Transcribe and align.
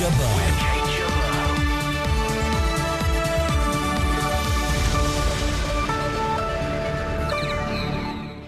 with 0.00 0.58
Kate 0.58 0.88
Jabbar. 0.96 1.58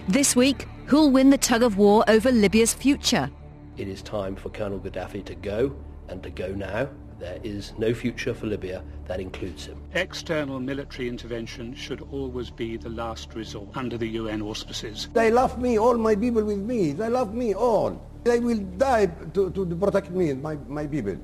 This 0.07 0.35
week, 0.35 0.67
who'll 0.85 1.11
win 1.11 1.29
the 1.29 1.37
tug 1.37 1.61
of 1.61 1.77
war 1.77 2.03
over 2.07 2.31
Libya's 2.31 2.73
future? 2.73 3.29
It 3.77 3.87
is 3.87 4.01
time 4.01 4.35
for 4.35 4.49
Colonel 4.49 4.79
Gaddafi 4.79 5.23
to 5.25 5.35
go, 5.35 5.75
and 6.07 6.23
to 6.23 6.29
go 6.29 6.47
now. 6.47 6.89
There 7.19 7.39
is 7.43 7.73
no 7.77 7.93
future 7.93 8.33
for 8.33 8.47
Libya. 8.47 8.83
That 9.05 9.19
includes 9.19 9.67
him. 9.67 9.81
External 9.93 10.59
military 10.59 11.07
intervention 11.07 11.73
should 11.75 12.01
always 12.11 12.49
be 12.49 12.75
the 12.75 12.89
last 12.89 13.33
resort 13.35 13.69
under 13.75 13.97
the 13.97 14.07
UN 14.07 14.41
auspices. 14.41 15.09
They 15.13 15.31
love 15.31 15.61
me, 15.61 15.77
all 15.79 15.97
my 15.97 16.15
people 16.15 16.43
with 16.43 16.59
me. 16.59 16.91
They 16.91 17.07
love 17.07 17.33
me 17.33 17.53
all. 17.53 18.01
They 18.23 18.39
will 18.39 18.57
die 18.57 19.05
to, 19.05 19.51
to 19.51 19.65
protect 19.75 20.09
me 20.09 20.31
and 20.31 20.41
my, 20.41 20.55
my 20.67 20.87
people. 20.87 21.17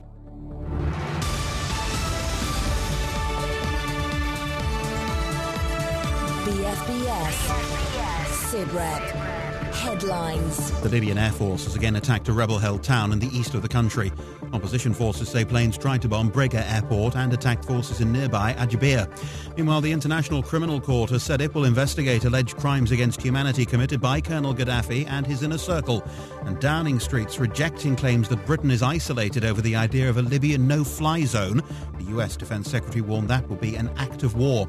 Sit 8.51 8.71
Rep. 8.73 9.50
Headlines. 9.73 10.71
The 10.81 10.89
Libyan 10.89 11.17
Air 11.17 11.31
Force 11.31 11.63
has 11.65 11.75
again 11.75 11.95
attacked 11.95 12.27
a 12.27 12.33
rebel-held 12.33 12.83
town 12.83 13.11
in 13.11 13.19
the 13.19 13.27
east 13.27 13.53
of 13.53 13.61
the 13.61 13.67
country. 13.67 14.11
Opposition 14.53 14.93
forces 14.93 15.29
say 15.29 15.45
planes 15.45 15.77
tried 15.77 16.01
to 16.01 16.09
bomb 16.09 16.29
Brega 16.29 16.69
Airport 16.71 17.15
and 17.15 17.31
attacked 17.33 17.65
forces 17.65 18.01
in 18.01 18.11
nearby 18.11 18.53
Ajabir. 18.53 19.07
Meanwhile, 19.55 19.81
the 19.81 19.91
International 19.91 20.43
Criminal 20.43 20.81
Court 20.81 21.09
has 21.11 21.23
said 21.23 21.41
it 21.41 21.55
will 21.55 21.63
investigate 21.63 22.25
alleged 22.25 22.57
crimes 22.57 22.91
against 22.91 23.21
humanity 23.21 23.65
committed 23.65 24.01
by 24.01 24.19
Colonel 24.19 24.53
Gaddafi 24.53 25.07
and 25.07 25.25
his 25.25 25.41
inner 25.41 25.57
circle. 25.57 26.03
And 26.43 26.59
Downing 26.59 26.99
Street's 26.99 27.39
rejecting 27.39 27.95
claims 27.95 28.27
that 28.29 28.45
Britain 28.45 28.71
is 28.71 28.81
isolated 28.83 29.45
over 29.45 29.61
the 29.61 29.75
idea 29.75 30.09
of 30.09 30.17
a 30.17 30.21
Libyan 30.21 30.67
no-fly 30.67 31.23
zone. 31.23 31.61
The 31.97 32.17
US 32.17 32.35
Defense 32.35 32.69
Secretary 32.69 33.01
warned 33.01 33.29
that 33.29 33.47
will 33.47 33.55
be 33.55 33.75
an 33.75 33.89
act 33.97 34.23
of 34.23 34.35
war. 34.35 34.67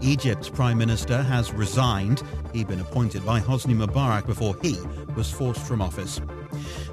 Egypt's 0.00 0.48
Prime 0.48 0.78
Minister 0.78 1.22
has 1.22 1.52
resigned. 1.52 2.22
He'd 2.52 2.68
been 2.68 2.80
appointed 2.80 3.26
by 3.26 3.40
Hosni 3.40 3.74
Mubarak 3.74 4.28
before 4.36 4.56
he 4.60 4.76
was 5.14 5.30
forced 5.30 5.62
from 5.62 5.80
office. 5.80 6.20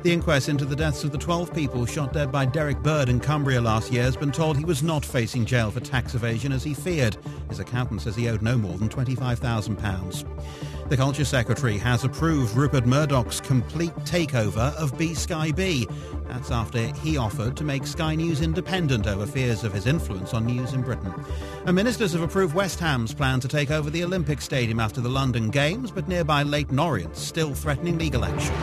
The 0.02 0.14
inquest 0.14 0.48
into 0.48 0.64
the 0.64 0.78
deaths 0.78 1.04
of 1.04 1.12
the 1.12 1.18
12 1.18 1.54
people 1.54 1.86
shot 1.86 2.14
dead 2.14 2.32
by 2.32 2.46
Derek 2.46 2.82
Bird 2.82 3.10
in 3.10 3.20
Cumbria 3.20 3.60
last 3.60 3.92
year 3.92 4.04
has 4.04 4.16
been 4.16 4.32
told 4.32 4.58
he 4.58 4.64
was 4.64 4.82
not 4.82 5.04
facing 5.04 5.44
jail 5.44 5.70
for 5.70 5.82
tax 5.82 6.16
evasion 6.16 6.54
as 6.54 6.64
he 6.64 6.74
feared. 6.74 7.18
His 7.50 7.60
accountant 7.60 8.02
says 8.02 8.16
he 8.16 8.30
owed 8.30 8.42
no 8.42 8.58
more 8.58 8.78
than 8.78 8.88
£25,000. 8.88 10.83
The 10.90 10.98
Culture 10.98 11.26
Secretary 11.26 11.78
has 11.78 12.04
approved 12.04 12.56
Rupert 12.56 12.86
Murdoch's 12.86 13.40
complete 13.40 13.96
takeover 14.00 14.76
of 14.76 14.94
BSkyB. 14.94 15.92
That's 16.28 16.52
after 16.52 16.88
he 16.98 17.18
offered 17.18 17.56
to 17.58 17.64
make 17.64 17.88
Sky 17.88 18.16
News 18.16 18.42
independent 18.42 19.08
over 19.08 19.26
fears 19.26 19.64
of 19.64 19.74
his 19.74 19.88
influence 19.88 20.34
on 20.34 20.46
news 20.46 20.74
in 20.74 20.82
Britain. 20.82 21.12
And 21.66 21.76
ministers 21.76 22.12
have 22.14 22.22
approved 22.22 22.54
West 22.54 22.80
Ham's 22.80 23.14
plan 23.14 23.40
to 23.40 23.48
take 23.48 23.72
over 23.72 23.90
the 23.90 24.04
Olympic 24.04 24.42
Stadium 24.42 24.80
after 24.80 25.02
the 25.02 25.10
London 25.10 25.50
Games, 25.50 25.90
but 25.90 26.08
nearby 26.08 26.44
Leyton 26.44 26.78
Orient 26.78 27.16
still 27.16 27.56
threatening 27.56 27.98
legal 27.98 28.26
action. 28.26 28.54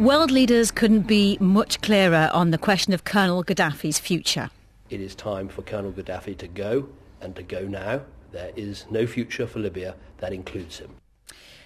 World 0.00 0.32
leaders 0.32 0.72
couldn't 0.72 1.02
be 1.02 1.36
much 1.38 1.80
clearer 1.80 2.28
on 2.32 2.50
the 2.50 2.58
question 2.58 2.92
of 2.92 3.04
Colonel 3.04 3.44
Gaddafi's 3.44 4.00
future. 4.00 4.50
It 4.91 5.01
is 5.01 5.15
time 5.15 5.49
for 5.49 5.61
Colonel 5.61 5.91
Gaddafi 5.91 6.37
to 6.37 6.47
go, 6.47 6.87
and 7.21 7.35
to 7.35 7.43
go 7.43 7.61
now. 7.61 8.01
There 8.31 8.51
is 8.55 8.85
no 8.89 9.07
future 9.07 9.47
for 9.47 9.59
Libya. 9.59 9.95
That 10.19 10.33
includes 10.33 10.79
him. 10.79 10.95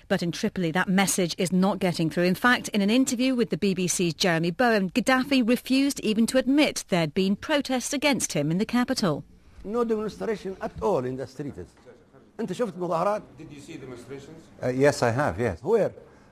But 0.08 0.22
in 0.22 0.32
Tripoli, 0.32 0.72
that 0.72 0.90
message 0.90 1.36
is 1.38 1.52
not 1.54 1.80
getting 1.80 2.10
through. 2.10 2.24
In 2.24 2.36
fact, 2.36 2.68
in 2.70 2.82
an 2.82 2.90
interview 2.90 3.34
with 3.34 3.50
the 3.50 3.58
BBC's 3.58 4.14
Jeremy 4.14 4.52
Bowen, 4.52 4.90
Gaddafi 4.90 5.48
refused 5.48 6.00
even 6.02 6.26
to 6.28 6.38
admit 6.38 6.84
there'd 6.90 7.14
been 7.14 7.36
protests 7.36 7.94
against 7.94 8.34
him 8.34 8.52
in 8.52 8.58
the 8.58 8.66
capital. 8.66 9.24
No 9.64 9.84
demonstration 9.84 10.58
at 10.62 10.72
all 10.82 11.06
in 11.06 11.16
the 11.16 11.28
streets. 11.28 11.60
انت 12.40 12.54
شفت 12.54 12.74
مظاهرات؟ 12.78 13.22
Did 13.38 13.52
you 13.52 13.62
see 13.62 13.78
demonstrations? 13.78 14.42
Uh, 14.64 14.68
yes, 14.70 15.04
I 15.04 15.12
have, 15.12 15.40
yes. 15.40 15.60
Where? 15.62 15.92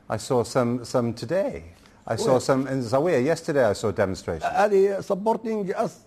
I 0.10 0.18
saw 0.18 0.44
some, 0.44 0.84
some 0.84 1.14
today. 1.14 1.64
I 2.08 2.16
saw 2.16 2.32
Where? 2.32 2.40
some 2.40 2.68
in 2.68 2.82
Zawiya. 2.82 3.24
Yesterday 3.24 3.64
I 3.64 3.74
saw 3.74 3.92
demonstrations. 3.92 4.44
هذه 4.52 5.04
supporting 5.04 5.72
us. 5.76 6.00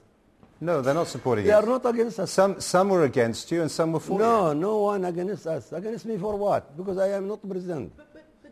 no, 0.59 0.81
they're 0.81 0.93
not 0.93 1.07
supporting 1.07 1.45
They 1.45 1.51
you. 1.51 1.61
They 1.61 1.67
are 1.67 1.69
not 1.79 1.85
against 1.85 2.19
us. 2.19 2.31
Some, 2.31 2.59
some 2.59 2.89
were 2.89 3.03
against 3.03 3.51
you 3.51 3.61
and 3.61 3.69
some 3.71 3.91
were 3.93 3.99
for 3.99 4.17
No, 4.19 4.49
you. 4.49 4.55
no 4.55 4.67
no 4.67 4.77
one 4.79 5.05
against 5.05 5.45
us. 5.47 5.71
Against 5.71 6.05
me 6.05 6.17
for 6.17 6.35
what? 6.35 6.75
Because 6.75 6.97
I 6.97 7.09
am 7.09 7.27
not 7.27 7.47
president. 7.47 7.93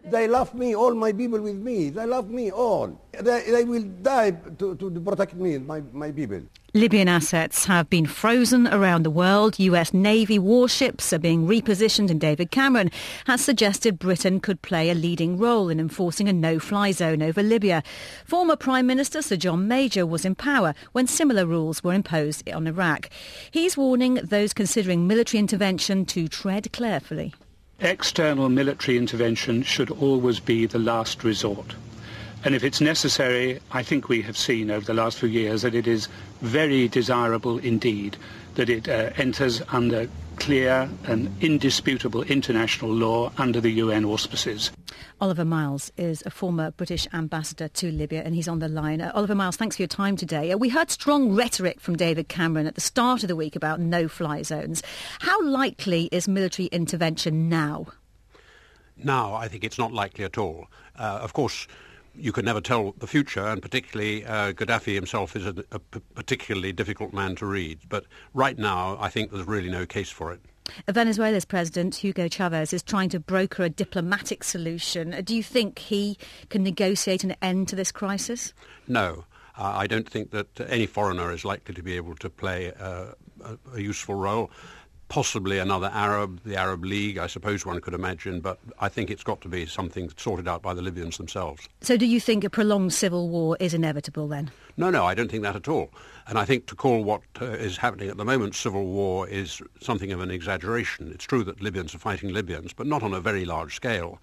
They 0.08 0.28
love 0.28 0.54
me, 0.54 0.76
all 0.76 0.94
my 0.94 1.12
people 1.12 1.42
with 1.42 1.56
me. 1.56 1.90
They 1.90 2.06
love 2.06 2.30
me 2.30 2.52
all. 2.52 3.00
They, 3.12 3.50
they 3.50 3.64
will 3.64 3.84
die 3.84 4.32
to, 4.32 4.76
to 4.76 5.02
protect 5.02 5.34
me 5.34 5.58
my, 5.58 5.82
my 5.94 6.12
people. 6.12 6.42
Libyan 6.76 7.08
assets 7.08 7.66
have 7.66 7.90
been 7.90 8.06
frozen 8.06 8.68
around 8.68 9.04
the 9.04 9.10
world. 9.10 9.58
US 9.58 9.94
Navy 9.94 10.38
warships 10.38 11.14
are 11.14 11.18
being 11.18 11.48
repositioned 11.48 12.12
and 12.12 12.20
David 12.20 12.52
Cameron 12.52 12.92
has 13.28 13.40
suggested 13.40 13.98
Britain 13.98 14.42
could 14.42 14.62
play 14.62 14.90
a 14.90 14.94
leading 14.94 15.38
role 15.38 15.70
in 15.70 15.80
enforcing 15.80 16.28
a 16.28 16.34
no-fly 16.34 16.92
zone 16.92 17.22
over 17.22 17.42
Libya. 17.42 17.82
Former 18.26 18.58
Prime 18.58 18.86
Minister 18.86 19.22
Sir 19.22 19.38
John 19.38 19.68
Major 19.68 20.06
was 20.06 20.26
in 20.26 20.36
power 20.36 20.76
when 20.92 21.08
similar 21.08 21.46
rules 21.46 21.82
were 21.82 21.94
imposed 21.94 22.48
on 22.52 22.68
Iraq. 22.68 23.10
He's 23.50 23.78
warning 23.78 24.16
those 24.16 24.54
considering 24.54 25.08
military 25.08 25.40
intervention 25.40 26.06
to 26.08 26.28
tread 26.28 26.72
carefully. 26.74 27.34
External 27.80 28.48
military 28.48 28.98
intervention 28.98 29.62
should 29.62 29.92
always 29.92 30.40
be 30.40 30.66
the 30.66 30.80
last 30.80 31.24
resort. 31.24 31.76
And 32.46 32.56
if 32.56 32.64
it's 32.64 32.80
necessary, 32.80 33.60
I 33.72 33.84
think 33.84 34.08
we 34.08 34.22
have 34.22 34.38
seen 34.38 34.72
over 34.72 34.86
the 34.86 34.94
last 34.94 35.18
few 35.20 35.28
years 35.28 35.64
that 35.64 35.76
it 35.76 35.88
is 35.88 36.08
very 36.42 36.88
desirable 36.88 37.58
indeed 37.58 38.18
that 38.54 38.70
it 38.70 38.88
uh, 38.88 39.10
enters 39.18 39.62
under 39.70 40.08
clear 40.38 40.90
and 41.06 41.34
indisputable 41.42 42.24
international 42.24 42.92
law 42.92 43.32
under 43.38 43.62
the 43.62 43.72
UN 43.72 44.06
auspices. 44.06 44.72
Oliver 45.22 45.46
Miles 45.46 45.92
is 45.98 46.24
a 46.26 46.30
former 46.30 46.72
British 46.72 47.08
ambassador 47.14 47.68
to 47.70 47.92
Libya 47.92 48.22
and 48.24 48.36
he's 48.36 48.48
on 48.48 48.60
the 48.60 48.68
line. 48.68 49.02
Uh, 49.02 49.12
Oliver 49.16 49.36
Miles, 49.36 49.56
thanks 49.56 49.76
for 49.76 49.82
your 49.82 49.88
time 49.88 50.16
today. 50.16 50.52
Uh, 50.52 50.58
we 50.58 50.70
heard 50.70 50.92
strong 50.92 51.34
rhetoric 51.34 51.80
from 51.80 51.96
David 51.96 52.28
Cameron 52.28 52.68
at 52.68 52.76
the 52.76 52.82
start 52.82 53.24
of 53.24 53.28
the 53.28 53.36
week 53.36 53.56
about 53.56 53.80
no-fly 53.80 54.42
zones. 54.42 54.84
How 55.20 55.42
likely 55.44 56.10
is 56.12 56.28
military 56.28 56.68
intervention 56.68 57.50
now? 57.50 57.88
Now, 58.98 59.34
I 59.34 59.48
think 59.48 59.64
it's 59.64 59.78
not 59.78 59.92
likely 59.92 60.26
at 60.26 60.38
all. 60.38 60.68
Uh, 60.98 61.20
of 61.22 61.34
course, 61.34 61.68
you 62.18 62.32
can 62.32 62.46
never 62.46 62.62
tell 62.62 62.94
the 62.98 63.08
future, 63.08 63.46
and 63.46 63.62
particularly 63.62 64.26
uh, 64.26 64.54
Gaddafi 64.54 64.94
himself 64.96 65.36
is 65.36 65.46
a 65.46 65.80
particularly 66.16 66.72
difficult 66.72 67.14
man 67.14 67.36
to 67.36 67.46
read. 67.46 67.80
But 67.90 68.06
right 68.34 68.58
now, 68.58 68.98
I 69.00 69.10
think 69.10 69.32
there's 69.32 69.48
really 69.48 69.70
no 69.70 69.86
case 69.86 70.10
for 70.10 70.32
it. 70.32 70.42
Venezuela's 70.90 71.46
president, 71.46 71.96
Hugo 71.96 72.28
Chavez, 72.28 72.74
is 72.74 72.82
trying 72.82 73.10
to 73.10 73.20
broker 73.20 73.64
a 73.64 73.70
diplomatic 73.70 74.44
solution. 74.44 75.22
Do 75.24 75.36
you 75.36 75.44
think 75.44 75.80
he 75.80 76.18
can 76.50 76.64
negotiate 76.64 77.24
an 77.24 77.36
end 77.42 77.68
to 77.70 77.76
this 77.76 77.92
crisis? 77.92 78.54
No, 78.88 79.26
uh, 79.58 79.74
I 79.76 79.88
don't 79.88 80.10
think 80.10 80.32
that 80.32 80.60
any 80.68 80.86
foreigner 80.86 81.32
is 81.32 81.46
likely 81.46 81.76
to 81.76 81.84
be 81.84 81.96
able 81.96 82.16
to 82.16 82.30
play 82.30 82.74
uh, 82.80 83.14
a, 83.44 83.58
a 83.76 83.82
useful 83.82 84.16
role. 84.16 84.52
Possibly 85.08 85.60
another 85.60 85.92
Arab, 85.94 86.42
the 86.44 86.56
Arab 86.56 86.84
League, 86.84 87.20
I 87.20 87.28
suppose 87.28 87.66
one 87.66 87.80
could 87.80 87.94
imagine, 87.94 88.42
but 88.42 88.60
I 88.80 88.90
think 88.90 89.12
it's 89.12 89.24
got 89.24 89.40
to 89.42 89.48
be 89.48 89.66
something 89.68 90.10
sorted 90.18 90.48
out 90.48 90.64
by 90.64 90.74
the 90.74 90.82
Libyans 90.82 91.18
themselves. 91.18 91.70
So 91.82 91.96
do 91.96 92.08
you 92.08 92.20
think 92.20 92.44
a 92.44 92.50
prolonged 92.50 92.92
civil 92.92 93.30
war 93.30 93.56
is 93.60 93.74
inevitable 93.74 94.28
then? 94.28 94.52
No, 94.78 94.90
no, 94.90 95.06
I 95.06 95.14
don't 95.14 95.30
think 95.30 95.44
that 95.44 95.56
at 95.56 95.68
all. 95.68 95.92
And 96.28 96.40
I 96.40 96.46
think 96.46 96.66
to 96.68 96.76
call 96.76 97.04
what 97.04 97.22
uh, 97.40 97.46
is 97.46 97.78
happening 97.78 98.10
at 98.10 98.18
the 98.18 98.26
moment 98.26 98.56
civil 98.56 98.86
war 98.88 99.28
is 99.30 99.62
something 99.80 100.12
of 100.12 100.22
an 100.22 100.32
exaggeration. 100.32 101.12
It's 101.14 101.26
true 101.26 101.44
that 101.44 101.62
Libyans 101.62 101.94
are 101.94 102.00
fighting 102.00 102.34
Libyans, 102.34 102.74
but 102.74 102.88
not 102.88 103.04
on 103.04 103.14
a 103.14 103.22
very 103.22 103.46
large 103.46 103.76
scale. 103.76 104.20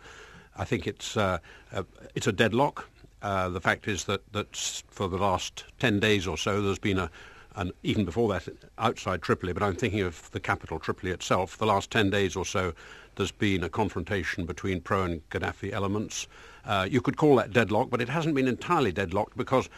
I 0.57 0.65
think 0.65 0.87
it's, 0.87 1.17
uh, 1.17 1.39
uh, 1.73 1.85
it's 2.15 2.27
a 2.27 2.33
deadlock. 2.33 2.89
Uh, 3.23 3.49
the 3.49 3.61
fact 3.61 3.87
is 3.87 4.05
that, 4.05 4.21
that 4.33 4.57
for 4.89 5.09
the 5.09 5.17
last 5.17 5.65
10 5.79 6.01
days 6.01 6.27
or 6.27 6.37
so, 6.37 6.61
there's 6.61 6.81
been 6.81 6.99
a, 6.99 7.11
and 7.55 7.73
even 7.83 8.05
before 8.05 8.29
that, 8.31 8.49
outside 8.79 9.23
Tripoli, 9.23 9.53
but 9.53 9.63
I'm 9.63 9.75
thinking 9.75 10.01
of 10.01 10.31
the 10.33 10.41
capital, 10.41 10.79
Tripoli 10.79 11.13
itself, 11.13 11.59
the 11.59 11.67
last 11.67 11.91
10 11.91 12.11
days 12.11 12.37
or 12.37 12.45
so, 12.45 12.73
there's 13.17 13.31
been 13.31 13.63
a 13.63 13.69
confrontation 13.69 14.47
between 14.47 14.81
pro 14.81 15.05
and 15.05 15.31
Gaddafi 15.31 15.73
elements. 15.73 16.27
Uh, 16.65 16.87
you 16.91 17.01
could 17.01 17.17
call 17.17 17.37
that 17.37 17.53
deadlock, 17.53 17.91
but 17.91 18.01
it 18.01 18.09
hasn't 18.09 18.35
been 18.35 18.49
entirely 18.49 18.93
deadlocked 18.93 19.37
because 19.37 19.69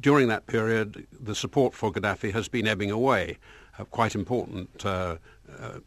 during 0.00 0.28
that 0.28 0.46
period, 0.46 1.06
the 1.20 1.34
support 1.34 1.74
for 1.74 1.92
Gaddafi 1.92 2.32
has 2.32 2.48
been 2.48 2.66
ebbing 2.66 2.90
away. 2.90 3.38
Uh, 3.78 3.84
quite 3.84 4.14
important, 4.14 4.86
uh, 4.86 5.16
uh, 5.60 5.78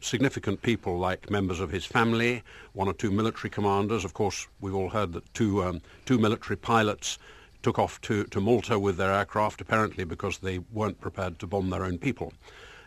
significant 0.00 0.62
people 0.62 0.98
like 0.98 1.30
members 1.30 1.58
of 1.60 1.70
his 1.70 1.84
family, 1.84 2.42
one 2.74 2.86
or 2.86 2.94
two 2.94 3.10
military 3.10 3.50
commanders. 3.50 4.04
Of 4.04 4.14
course, 4.14 4.46
we've 4.60 4.74
all 4.74 4.90
heard 4.90 5.12
that 5.14 5.34
two, 5.34 5.62
um, 5.62 5.80
two 6.06 6.18
military 6.18 6.56
pilots 6.56 7.18
took 7.62 7.78
off 7.78 8.00
to, 8.02 8.24
to 8.24 8.40
Malta 8.40 8.78
with 8.78 8.96
their 8.96 9.12
aircraft, 9.12 9.60
apparently 9.60 10.04
because 10.04 10.38
they 10.38 10.58
weren't 10.72 11.00
prepared 11.00 11.38
to 11.38 11.46
bomb 11.46 11.70
their 11.70 11.84
own 11.84 11.98
people. 11.98 12.32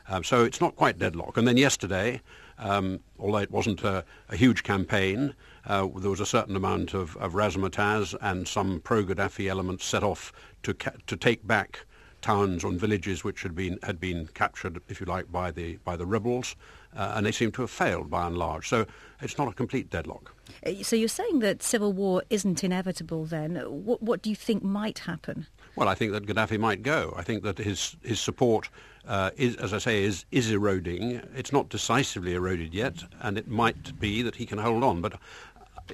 Um, 0.09 0.23
so 0.23 0.43
it's 0.43 0.59
not 0.59 0.75
quite 0.75 0.99
deadlock. 0.99 1.37
And 1.37 1.47
then 1.47 1.57
yesterday, 1.57 2.21
um, 2.57 2.99
although 3.17 3.37
it 3.37 3.51
wasn't 3.51 3.83
a, 3.83 4.03
a 4.29 4.35
huge 4.35 4.63
campaign, 4.63 5.33
uh, 5.65 5.87
there 5.95 6.09
was 6.09 6.19
a 6.19 6.25
certain 6.25 6.55
amount 6.55 6.93
of, 6.93 7.15
of 7.17 7.33
razzmatazz 7.33 8.15
and 8.21 8.47
some 8.47 8.81
pro-Gaddafi 8.81 9.47
elements 9.49 9.85
set 9.85 10.03
off 10.03 10.33
to, 10.63 10.73
ca- 10.73 10.91
to 11.07 11.15
take 11.15 11.45
back 11.47 11.85
towns 12.21 12.63
and 12.63 12.79
villages 12.79 13.23
which 13.23 13.43
had 13.43 13.53
been 13.53 13.77
had 13.83 13.99
been 13.99 14.27
captured, 14.33 14.81
if 14.87 14.99
you 14.99 15.05
like, 15.05 15.29
by 15.31 15.51
the 15.51 15.77
by 15.83 15.95
the 15.95 16.05
rebels, 16.05 16.55
uh, 16.95 17.13
and 17.15 17.25
they 17.25 17.31
seem 17.31 17.51
to 17.53 17.61
have 17.61 17.71
failed 17.71 18.09
by 18.09 18.27
and 18.27 18.37
large. 18.37 18.67
So 18.67 18.85
it's 19.21 19.37
not 19.37 19.47
a 19.47 19.53
complete 19.53 19.89
deadlock. 19.89 20.33
Uh, 20.65 20.83
so 20.83 20.95
you're 20.95 21.07
saying 21.07 21.39
that 21.39 21.63
civil 21.63 21.93
war 21.93 22.23
isn't 22.29 22.63
inevitable. 22.63 23.25
Then 23.25 23.55
what 23.57 24.01
what 24.01 24.21
do 24.21 24.29
you 24.29 24.35
think 24.35 24.63
might 24.63 24.99
happen? 24.99 25.47
Well, 25.75 25.87
I 25.87 25.95
think 25.95 26.11
that 26.11 26.25
Gaddafi 26.25 26.59
might 26.59 26.83
go. 26.83 27.13
I 27.17 27.23
think 27.23 27.43
that 27.43 27.57
his 27.57 27.95
his 28.03 28.19
support 28.19 28.69
uh, 29.07 29.31
is, 29.35 29.55
as 29.57 29.73
I 29.73 29.79
say, 29.79 30.03
is 30.03 30.25
is 30.31 30.51
eroding. 30.51 31.21
It's 31.35 31.51
not 31.51 31.69
decisively 31.69 32.33
eroded 32.33 32.73
yet, 32.73 33.03
and 33.21 33.37
it 33.37 33.47
might 33.47 33.99
be 33.99 34.21
that 34.21 34.35
he 34.35 34.45
can 34.45 34.59
hold 34.59 34.83
on. 34.83 35.01
But 35.01 35.19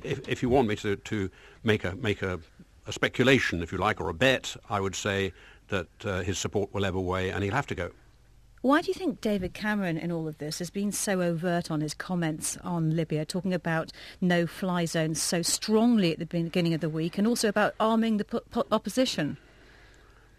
if, 0.03 0.27
if 0.27 0.43
you 0.43 0.49
want 0.49 0.67
me 0.67 0.75
to, 0.77 0.95
to 0.95 1.29
make 1.63 1.83
a 1.83 1.95
make 1.95 2.21
a, 2.21 2.39
a 2.87 2.91
speculation, 2.91 3.61
if 3.61 3.71
you 3.71 3.77
like, 3.77 4.01
or 4.01 4.09
a 4.09 4.13
bet, 4.13 4.55
I 4.69 4.79
would 4.79 4.95
say 4.95 5.33
that 5.69 5.87
uh, 6.03 6.21
his 6.21 6.37
support 6.37 6.73
will 6.73 6.85
ebb 6.85 6.95
away 6.95 7.29
and 7.29 7.43
he'll 7.43 7.53
have 7.53 7.67
to 7.67 7.75
go. 7.75 7.91
Why 8.61 8.81
do 8.81 8.89
you 8.89 8.93
think 8.93 9.21
David 9.21 9.53
Cameron 9.53 9.97
in 9.97 10.11
all 10.11 10.27
of 10.27 10.37
this 10.37 10.59
has 10.59 10.69
been 10.69 10.91
so 10.91 11.21
overt 11.21 11.71
on 11.71 11.79
his 11.79 11.93
comments 11.93 12.57
on 12.57 12.93
Libya, 12.93 13.23
talking 13.23 13.53
about 13.53 13.93
no-fly 14.19 14.83
zones 14.83 15.21
so 15.21 15.41
strongly 15.41 16.11
at 16.11 16.19
the 16.19 16.25
beginning 16.25 16.73
of 16.73 16.81
the 16.81 16.89
week 16.89 17.17
and 17.17 17.25
also 17.25 17.47
about 17.47 17.73
arming 17.79 18.17
the 18.17 18.25
po- 18.25 18.41
po- 18.51 18.65
opposition? 18.69 19.37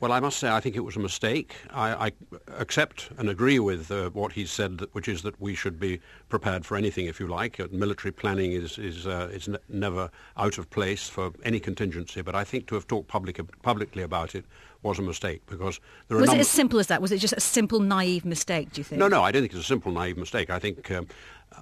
Well, 0.00 0.12
I 0.12 0.20
must 0.20 0.38
say 0.38 0.50
I 0.50 0.60
think 0.60 0.76
it 0.76 0.80
was 0.80 0.96
a 0.96 1.00
mistake. 1.00 1.54
I, 1.70 2.08
I 2.08 2.12
accept 2.58 3.10
and 3.16 3.30
agree 3.30 3.58
with 3.58 3.90
uh, 3.90 4.10
what 4.10 4.32
he 4.32 4.44
said, 4.44 4.78
that, 4.78 4.94
which 4.94 5.08
is 5.08 5.22
that 5.22 5.40
we 5.40 5.54
should 5.54 5.80
be 5.80 6.00
prepared 6.28 6.66
for 6.66 6.76
anything, 6.76 7.06
if 7.06 7.20
you 7.20 7.26
like. 7.26 7.58
Uh, 7.58 7.68
military 7.70 8.12
planning 8.12 8.52
is, 8.52 8.76
is, 8.76 9.06
uh, 9.06 9.30
is 9.32 9.48
n- 9.48 9.58
never 9.70 10.10
out 10.36 10.58
of 10.58 10.68
place 10.68 11.08
for 11.08 11.32
any 11.42 11.60
contingency, 11.60 12.20
but 12.20 12.34
I 12.34 12.44
think 12.44 12.66
to 12.68 12.74
have 12.74 12.86
talked 12.86 13.08
public, 13.08 13.40
publicly 13.62 14.02
about 14.02 14.34
it 14.34 14.44
was 14.82 14.98
a 14.98 15.02
mistake 15.02 15.42
because 15.46 15.80
there 16.08 16.18
was 16.18 16.32
it 16.32 16.40
as 16.40 16.48
simple 16.48 16.78
as 16.78 16.86
that? 16.88 17.02
Was 17.02 17.12
it 17.12 17.18
just 17.18 17.34
a 17.36 17.40
simple 17.40 17.80
naive 17.80 18.24
mistake? 18.24 18.72
Do 18.72 18.80
you 18.80 18.84
think? 18.84 18.98
No, 18.98 19.08
no, 19.08 19.22
I 19.22 19.30
don't 19.30 19.42
think 19.42 19.52
it's 19.52 19.62
a 19.62 19.64
simple 19.64 19.92
naive 19.92 20.16
mistake. 20.16 20.50
I 20.50 20.58
think, 20.58 20.90
um, 20.90 21.06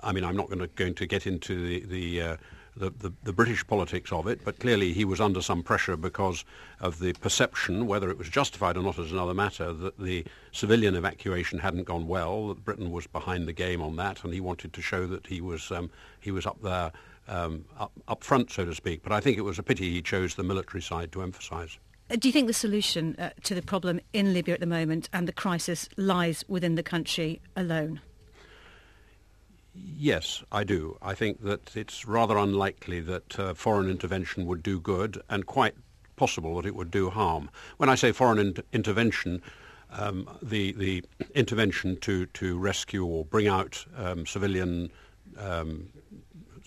I 0.02 0.12
mean, 0.12 0.24
I'm 0.24 0.36
not 0.36 0.46
going 0.48 0.60
to 0.60 0.68
going 0.68 0.94
to 0.94 1.06
get 1.06 1.26
into 1.26 1.66
the 1.66 1.80
the, 1.86 2.22
uh, 2.22 2.36
the, 2.76 2.90
the, 2.90 3.12
the 3.24 3.32
British 3.32 3.66
politics 3.66 4.12
of 4.12 4.28
it, 4.28 4.44
but 4.44 4.60
clearly 4.60 4.92
he 4.92 5.04
was 5.04 5.20
under 5.20 5.42
some 5.42 5.62
pressure 5.62 5.96
because 5.96 6.44
of 6.80 7.00
the 7.00 7.12
perception, 7.14 7.86
whether 7.86 8.08
it 8.08 8.18
was 8.18 8.28
justified 8.28 8.76
or 8.76 8.82
not 8.82 8.98
is 8.98 9.10
another 9.10 9.34
matter, 9.34 9.72
that 9.72 9.98
the 9.98 10.24
civilian 10.52 10.94
evacuation 10.94 11.58
hadn't 11.58 11.84
gone 11.84 12.06
well. 12.06 12.48
That 12.48 12.64
Britain 12.64 12.92
was 12.92 13.06
behind 13.08 13.48
the 13.48 13.52
game 13.52 13.82
on 13.82 13.96
that, 13.96 14.22
and 14.22 14.32
he 14.32 14.40
wanted 14.40 14.72
to 14.72 14.82
show 14.82 15.06
that 15.08 15.26
he 15.26 15.40
was 15.40 15.72
um, 15.72 15.90
he 16.20 16.30
was 16.30 16.46
up 16.46 16.62
there. 16.62 16.92
Um, 17.30 17.66
up, 17.78 17.92
up 18.08 18.24
front, 18.24 18.50
so 18.50 18.64
to 18.64 18.74
speak. 18.74 19.02
But 19.02 19.12
I 19.12 19.20
think 19.20 19.36
it 19.36 19.42
was 19.42 19.58
a 19.58 19.62
pity 19.62 19.90
he 19.92 20.00
chose 20.00 20.34
the 20.34 20.42
military 20.42 20.80
side 20.80 21.12
to 21.12 21.20
emphasise. 21.20 21.78
Uh, 22.10 22.16
do 22.16 22.28
you 22.28 22.32
think 22.32 22.46
the 22.46 22.54
solution 22.54 23.14
uh, 23.18 23.30
to 23.42 23.54
the 23.54 23.62
problem 23.62 24.00
in 24.12 24.32
Libya 24.32 24.54
at 24.54 24.60
the 24.60 24.66
moment 24.66 25.08
and 25.12 25.28
the 25.28 25.32
crisis 25.32 25.88
lies 25.96 26.44
within 26.48 26.74
the 26.74 26.82
country 26.82 27.40
alone? 27.54 28.00
Yes, 29.74 30.42
I 30.50 30.64
do. 30.64 30.96
I 31.02 31.14
think 31.14 31.42
that 31.42 31.76
it's 31.76 32.06
rather 32.06 32.36
unlikely 32.36 33.00
that 33.00 33.38
uh, 33.38 33.54
foreign 33.54 33.90
intervention 33.90 34.46
would 34.46 34.62
do 34.62 34.80
good 34.80 35.20
and 35.28 35.46
quite 35.46 35.74
possible 36.16 36.56
that 36.56 36.66
it 36.66 36.74
would 36.74 36.90
do 36.90 37.10
harm. 37.10 37.50
When 37.76 37.88
I 37.88 37.94
say 37.94 38.12
foreign 38.12 38.38
in- 38.38 38.56
intervention, 38.72 39.42
um, 39.90 40.28
the, 40.42 40.72
the 40.72 41.04
intervention 41.34 41.96
to, 42.00 42.26
to 42.26 42.58
rescue 42.58 43.04
or 43.04 43.24
bring 43.24 43.48
out 43.48 43.84
um, 43.96 44.26
civilian 44.26 44.90
um, 45.38 45.88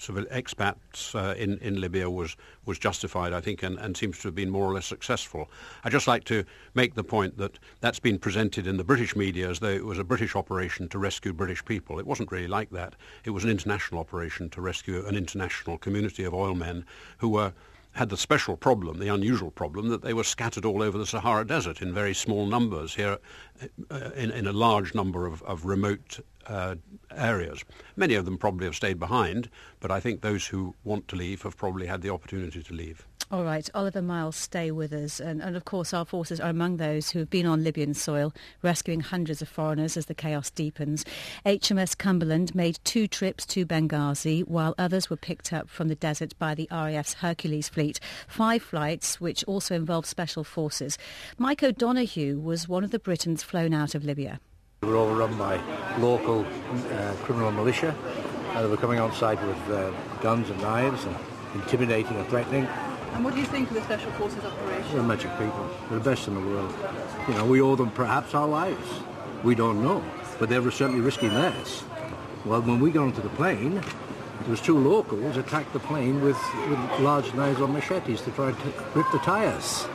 civil 0.01 0.25
expats 0.25 1.13
uh, 1.13 1.35
in, 1.35 1.59
in 1.59 1.79
Libya 1.79 2.09
was, 2.09 2.35
was 2.65 2.79
justified, 2.79 3.33
I 3.33 3.39
think, 3.39 3.61
and, 3.61 3.77
and 3.77 3.95
seems 3.95 4.17
to 4.19 4.29
have 4.29 4.35
been 4.35 4.49
more 4.49 4.65
or 4.65 4.73
less 4.73 4.87
successful. 4.87 5.49
I'd 5.83 5.91
just 5.91 6.07
like 6.07 6.23
to 6.25 6.43
make 6.73 6.95
the 6.95 7.03
point 7.03 7.37
that 7.37 7.59
that's 7.81 7.99
been 7.99 8.17
presented 8.17 8.65
in 8.65 8.77
the 8.77 8.83
British 8.83 9.15
media 9.15 9.49
as 9.49 9.59
though 9.59 9.69
it 9.69 9.85
was 9.85 9.99
a 9.99 10.03
British 10.03 10.35
operation 10.35 10.89
to 10.89 10.99
rescue 10.99 11.33
British 11.33 11.63
people. 11.63 11.99
It 11.99 12.07
wasn't 12.07 12.31
really 12.31 12.47
like 12.47 12.71
that. 12.71 12.95
It 13.25 13.29
was 13.29 13.43
an 13.43 13.51
international 13.51 13.99
operation 13.99 14.49
to 14.49 14.61
rescue 14.61 15.05
an 15.05 15.15
international 15.15 15.77
community 15.77 16.23
of 16.23 16.33
oil 16.33 16.55
men 16.55 16.83
who 17.19 17.29
were 17.29 17.53
had 17.93 18.07
the 18.07 18.17
special 18.17 18.55
problem, 18.55 18.99
the 18.99 19.09
unusual 19.09 19.51
problem, 19.51 19.89
that 19.89 20.01
they 20.01 20.13
were 20.13 20.23
scattered 20.23 20.63
all 20.63 20.81
over 20.81 20.97
the 20.97 21.05
Sahara 21.05 21.45
Desert 21.45 21.81
in 21.81 21.93
very 21.93 22.13
small 22.13 22.45
numbers 22.45 22.95
here, 22.95 23.17
uh, 23.89 24.11
in, 24.15 24.31
in, 24.31 24.47
a 24.47 24.53
large 24.53 24.95
number 24.95 25.25
of, 25.25 25.43
of 25.43 25.65
remote 25.65 26.21
uh, 26.47 26.75
areas. 27.15 27.63
Many 27.95 28.15
of 28.15 28.25
them 28.25 28.37
probably 28.37 28.65
have 28.65 28.75
stayed 28.75 28.99
behind, 28.99 29.49
but 29.79 29.91
I 29.91 29.99
think 29.99 30.21
those 30.21 30.47
who 30.47 30.75
want 30.83 31.07
to 31.09 31.15
leave 31.15 31.41
have 31.43 31.57
probably 31.57 31.87
had 31.87 32.01
the 32.01 32.09
opportunity 32.09 32.63
to 32.63 32.73
leave. 32.73 33.05
All 33.31 33.45
right, 33.45 33.69
Oliver 33.73 34.01
Miles, 34.01 34.35
stay 34.35 34.71
with 34.71 34.91
us. 34.91 35.21
And, 35.21 35.41
and, 35.41 35.55
of 35.55 35.63
course, 35.63 35.93
our 35.93 36.03
forces 36.03 36.41
are 36.41 36.49
among 36.49 36.75
those 36.75 37.11
who 37.11 37.19
have 37.19 37.29
been 37.29 37.45
on 37.45 37.63
Libyan 37.63 37.93
soil, 37.93 38.33
rescuing 38.61 38.99
hundreds 38.99 39.41
of 39.41 39.47
foreigners 39.47 39.95
as 39.95 40.07
the 40.07 40.13
chaos 40.13 40.49
deepens. 40.49 41.05
HMS 41.45 41.97
Cumberland 41.97 42.53
made 42.53 42.79
two 42.83 43.07
trips 43.07 43.45
to 43.45 43.65
Benghazi, 43.65 44.45
while 44.45 44.75
others 44.77 45.09
were 45.09 45.15
picked 45.15 45.53
up 45.53 45.69
from 45.69 45.87
the 45.87 45.95
desert 45.95 46.37
by 46.39 46.53
the 46.53 46.67
RAF's 46.71 47.13
Hercules 47.13 47.69
fleet. 47.69 48.01
Five 48.27 48.63
flights, 48.63 49.21
which 49.21 49.45
also 49.45 49.75
involved 49.75 50.07
special 50.07 50.43
forces. 50.43 50.97
Mike 51.37 51.63
O'Donoghue 51.63 52.37
was 52.37 52.67
one 52.67 52.83
of 52.83 52.91
the 52.91 52.99
Britons 52.99 53.43
flown 53.43 53.73
out 53.73 53.95
of 53.95 54.03
Libya. 54.03 54.41
We 54.83 54.87
were 54.87 54.95
overrun 54.95 55.37
by 55.37 55.61
local 55.99 56.43
uh, 56.43 57.13
criminal 57.21 57.51
militia. 57.51 57.95
Uh, 58.49 58.63
they 58.63 58.67
were 58.67 58.77
coming 58.77 58.99
on 58.99 59.13
site 59.13 59.39
with 59.45 59.69
uh, 59.69 59.91
guns 60.23 60.49
and 60.49 60.59
knives 60.59 61.05
and 61.05 61.15
intimidating 61.53 62.17
and 62.17 62.27
threatening. 62.29 62.65
And 63.13 63.23
what 63.23 63.35
do 63.35 63.41
you 63.41 63.45
think 63.45 63.67
of 63.69 63.75
the 63.75 63.83
Special 63.83 64.11
Forces 64.13 64.43
operation? 64.43 64.91
They're 64.93 65.03
magic 65.03 65.29
people. 65.37 65.69
They're 65.87 65.99
the 65.99 66.09
best 66.09 66.27
in 66.27 66.33
the 66.33 66.39
world. 66.39 66.73
You 67.27 67.35
know, 67.35 67.45
we 67.45 67.61
owe 67.61 67.75
them 67.75 67.91
perhaps 67.91 68.33
our 68.33 68.47
lives. 68.47 68.87
We 69.43 69.53
don't 69.53 69.83
know. 69.83 70.03
But 70.39 70.49
they 70.49 70.57
were 70.57 70.71
certainly 70.71 71.01
risking 71.01 71.29
theirs. 71.29 71.83
Well, 72.43 72.63
when 72.63 72.79
we 72.79 72.89
got 72.89 73.03
onto 73.03 73.21
the 73.21 73.29
plane, 73.29 73.75
there 73.75 74.49
was 74.49 74.61
two 74.61 74.79
locals 74.79 75.37
attacked 75.37 75.73
the 75.73 75.79
plane 75.79 76.21
with, 76.21 76.39
with 76.67 76.79
large 77.01 77.31
knives 77.35 77.61
or 77.61 77.67
machetes 77.67 78.21
to 78.21 78.31
try 78.31 78.49
and 78.49 78.57
t- 78.57 78.73
rip 78.95 79.05
the 79.11 79.19
tyres. 79.19 79.85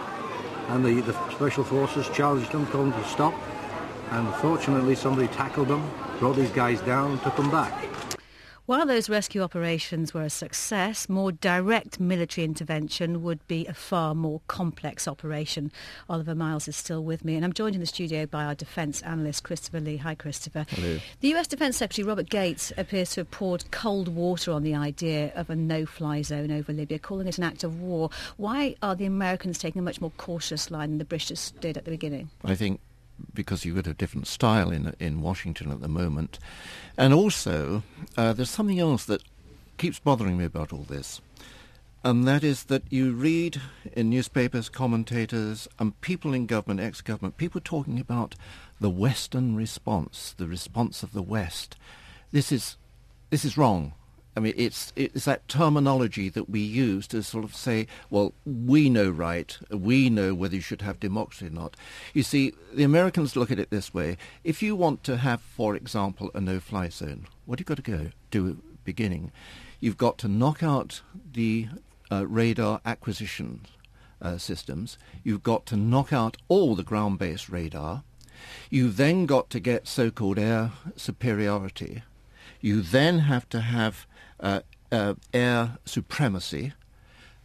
And 0.69 0.85
the, 0.85 1.01
the 1.01 1.31
Special 1.33 1.65
Forces 1.65 2.09
challenged 2.11 2.53
them, 2.53 2.69
told 2.69 2.93
them 2.93 3.03
to 3.03 3.09
stop. 3.09 3.35
And 4.11 4.33
fortunately, 4.37 4.95
somebody 4.95 5.29
tackled 5.29 5.69
them, 5.69 5.91
brought 6.19 6.37
these 6.37 6.51
guys 6.51 6.81
down, 6.83 7.19
took 7.21 7.37
them 7.37 7.51
back. 7.51 7.73
While 8.67 8.85
those 8.85 9.09
rescue 9.09 9.43
operations 9.43 10.13
were 10.13 10.25
a 10.25 10.31
success, 10.31 11.09
more 11.09 11.31
direct 11.31 12.01
military 12.01 12.45
intervention 12.45 13.23
would 13.23 13.47
be 13.47 13.65
a 13.67 13.73
far 13.73 14.13
more 14.13 14.41
complex 14.49 15.07
operation. 15.07 15.71
Oliver 16.09 16.35
Miles 16.35 16.67
is 16.67 16.75
still 16.75 17.05
with 17.05 17.25
me, 17.25 17.37
and 17.37 17.45
I'm 17.45 17.53
joined 17.53 17.77
in 17.77 17.81
the 17.81 17.87
studio 17.87 18.27
by 18.27 18.45
our 18.45 18.57
defence 18.57 19.03
analyst, 19.03 19.45
Christopher 19.45 19.79
Lee. 19.79 19.99
Hi, 19.99 20.17
Christopher. 20.17 20.67
Hello. 20.69 20.99
The 21.21 21.35
US 21.37 21.47
Defence 21.47 21.77
Secretary, 21.77 22.09
Robert 22.09 22.29
Gates, 22.29 22.73
appears 22.77 23.11
to 23.11 23.21
have 23.21 23.31
poured 23.31 23.71
cold 23.71 24.09
water 24.09 24.51
on 24.51 24.65
the 24.65 24.75
idea 24.75 25.33
of 25.37 25.49
a 25.49 25.55
no-fly 25.55 26.23
zone 26.23 26.51
over 26.51 26.73
Libya, 26.73 26.99
calling 26.99 27.29
it 27.29 27.39
an 27.39 27.45
act 27.45 27.63
of 27.63 27.81
war. 27.81 28.11
Why 28.37 28.75
are 28.83 28.97
the 28.97 29.07
Americans 29.07 29.59
taking 29.59 29.79
a 29.79 29.85
much 29.85 30.01
more 30.01 30.13
cautious 30.17 30.73
line 30.73 30.89
than 30.91 30.99
the 30.99 31.05
British 31.05 31.53
did 31.53 31.77
at 31.77 31.85
the 31.85 31.93
beginning? 31.93 32.31
I 32.45 32.57
think 32.57 32.81
because 33.35 33.65
you've 33.65 33.77
got 33.77 33.87
a 33.87 33.95
different 33.95 34.27
style 34.27 34.71
in 34.71 34.95
in 34.99 35.21
Washington 35.21 35.71
at 35.71 35.81
the 35.81 35.89
moment, 35.89 36.39
and 36.97 37.13
also 37.15 37.83
uh, 38.17 38.33
there's 38.33 38.51
something 38.51 38.81
else 38.81 39.05
that 39.07 39.23
keeps 39.79 39.99
bothering 39.99 40.39
me 40.39 40.45
about 40.45 40.73
all 40.73 40.85
this, 40.89 41.21
and 42.05 42.27
that 42.27 42.45
is 42.45 42.65
that 42.65 42.83
you 42.91 43.13
read 43.13 43.61
in 43.93 44.11
newspapers, 44.11 44.69
commentators, 44.69 45.69
and 45.79 46.01
people 46.01 46.35
in 46.35 46.47
government, 46.47 46.81
ex-government, 46.81 47.37
people 47.37 47.61
talking 47.61 47.99
about 48.01 48.35
the 48.81 48.91
Western 48.91 49.57
response, 49.57 50.35
the 50.37 50.47
response 50.47 51.03
of 51.03 51.13
the 51.13 51.23
West. 51.23 51.77
This 52.33 52.53
is 52.53 52.77
this 53.31 53.45
is 53.45 53.57
wrong. 53.57 53.93
I 54.37 54.41
mean, 54.41 54.53
it's 54.57 54.93
it's 54.97 55.25
that 55.25 55.49
terminology 55.49 56.29
that 56.29 56.51
we 56.51 56.61
use 56.61 57.07
to 57.09 57.23
sort 57.23 57.45
of 57.45 57.57
say, 57.57 57.87
well, 58.11 58.35
we 58.45 58.91
know 58.91 59.09
right, 59.09 59.59
we 59.71 60.11
know 60.11 60.35
whether 60.35 60.55
you 60.55 60.61
should 60.61 60.83
have 60.83 61.01
democracy 61.01 61.47
or 61.47 61.51
not. 61.51 61.75
You 62.13 62.23
see, 62.23 62.53
the 62.75 62.85
Americans 62.85 63.35
look 63.35 63.51
at 63.51 63.59
it 63.59 63.71
this 63.71 63.95
way: 63.95 64.19
if 64.45 64.63
you 64.63 64.77
want 64.77 65.03
to 65.05 65.17
have, 65.17 65.41
for 65.41 65.75
example, 65.75 66.31
a 66.35 66.41
no-fly 66.41 66.91
zone, 66.91 67.27
what 67.47 67.59
have 67.59 67.65
you 67.67 67.75
got 67.75 67.83
to 67.85 67.91
go 67.91 68.11
do? 68.31 68.59
Beginning, 68.85 69.33
you've 69.81 69.97
got 69.97 70.17
to 70.19 70.29
knock 70.29 70.63
out 70.63 71.01
the 71.33 71.67
uh, 72.13 72.25
radar 72.29 72.81
acquisition 72.85 73.63
uh, 74.23 74.39
systems. 74.39 74.97
You've 75.25 75.43
got 75.43 75.67
to 75.67 75.77
knock 75.77 76.13
out 76.13 76.37
all 76.47 76.77
the 76.77 76.85
ground-based 76.85 77.49
radar. 77.49 78.05
You've 78.71 78.97
then 78.97 79.27
got 79.27 79.51
to 79.51 79.59
get 79.59 79.89
so-called 79.89 80.39
air 80.39 80.71
superiority. 80.95 82.05
You 82.61 82.81
then 82.81 83.21
have 83.21 83.49
to 83.49 83.61
have 83.61 84.07
uh, 84.41 84.61
uh, 84.93 85.15
air 85.33 85.79
supremacy, 85.85 86.73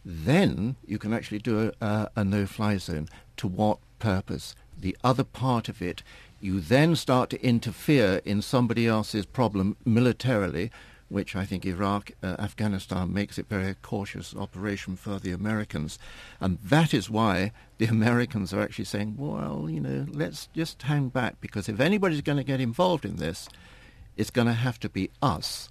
then 0.04 0.76
you 0.86 0.98
can 0.98 1.12
actually 1.12 1.38
do 1.38 1.72
a, 1.80 2.10
a, 2.16 2.24
no-fly 2.24 2.76
zone. 2.76 3.08
To 3.38 3.48
what 3.48 3.78
purpose? 3.98 4.54
The 4.78 4.96
other 5.04 5.24
part 5.24 5.68
of 5.68 5.80
it 5.80 6.02
You 6.40 6.60
then 6.60 6.96
start 6.96 7.30
to 7.30 7.40
interfere 7.40 8.20
in 8.24 8.42
somebody 8.42 8.88
else's 8.88 9.26
problem 9.26 9.76
militarily, 9.84 10.72
which 11.08 11.36
I 11.36 11.44
think 11.44 11.64
Iraq, 11.64 12.10
uh, 12.20 12.34
Afghanistan 12.38 13.12
makes 13.12 13.38
it 13.38 13.48
very 13.48 13.76
cautious 13.80 14.34
operation 14.34 14.96
for 14.96 15.20
the 15.20 15.30
Americans. 15.30 16.00
And 16.40 16.58
that 16.64 16.92
is 16.92 17.08
why 17.08 17.52
the 17.78 17.86
Americans 17.98 18.52
are 18.52 18.60
actually 18.60 18.86
saying, 18.86 19.16
well, 19.18 19.68
you 19.70 19.78
know, 19.78 20.06
let's 20.10 20.48
just 20.52 20.82
hang 20.82 21.10
back 21.10 21.40
because 21.40 21.68
if 21.68 21.78
anybody's 21.78 22.22
going 22.22 22.38
to 22.38 22.52
get 22.52 22.60
involved 22.60 23.04
in 23.04 23.16
this, 23.16 23.48
it's 24.16 24.30
going 24.30 24.48
to 24.48 24.52
have 24.52 24.80
to 24.80 24.88
be 24.88 25.10
us 25.22 25.68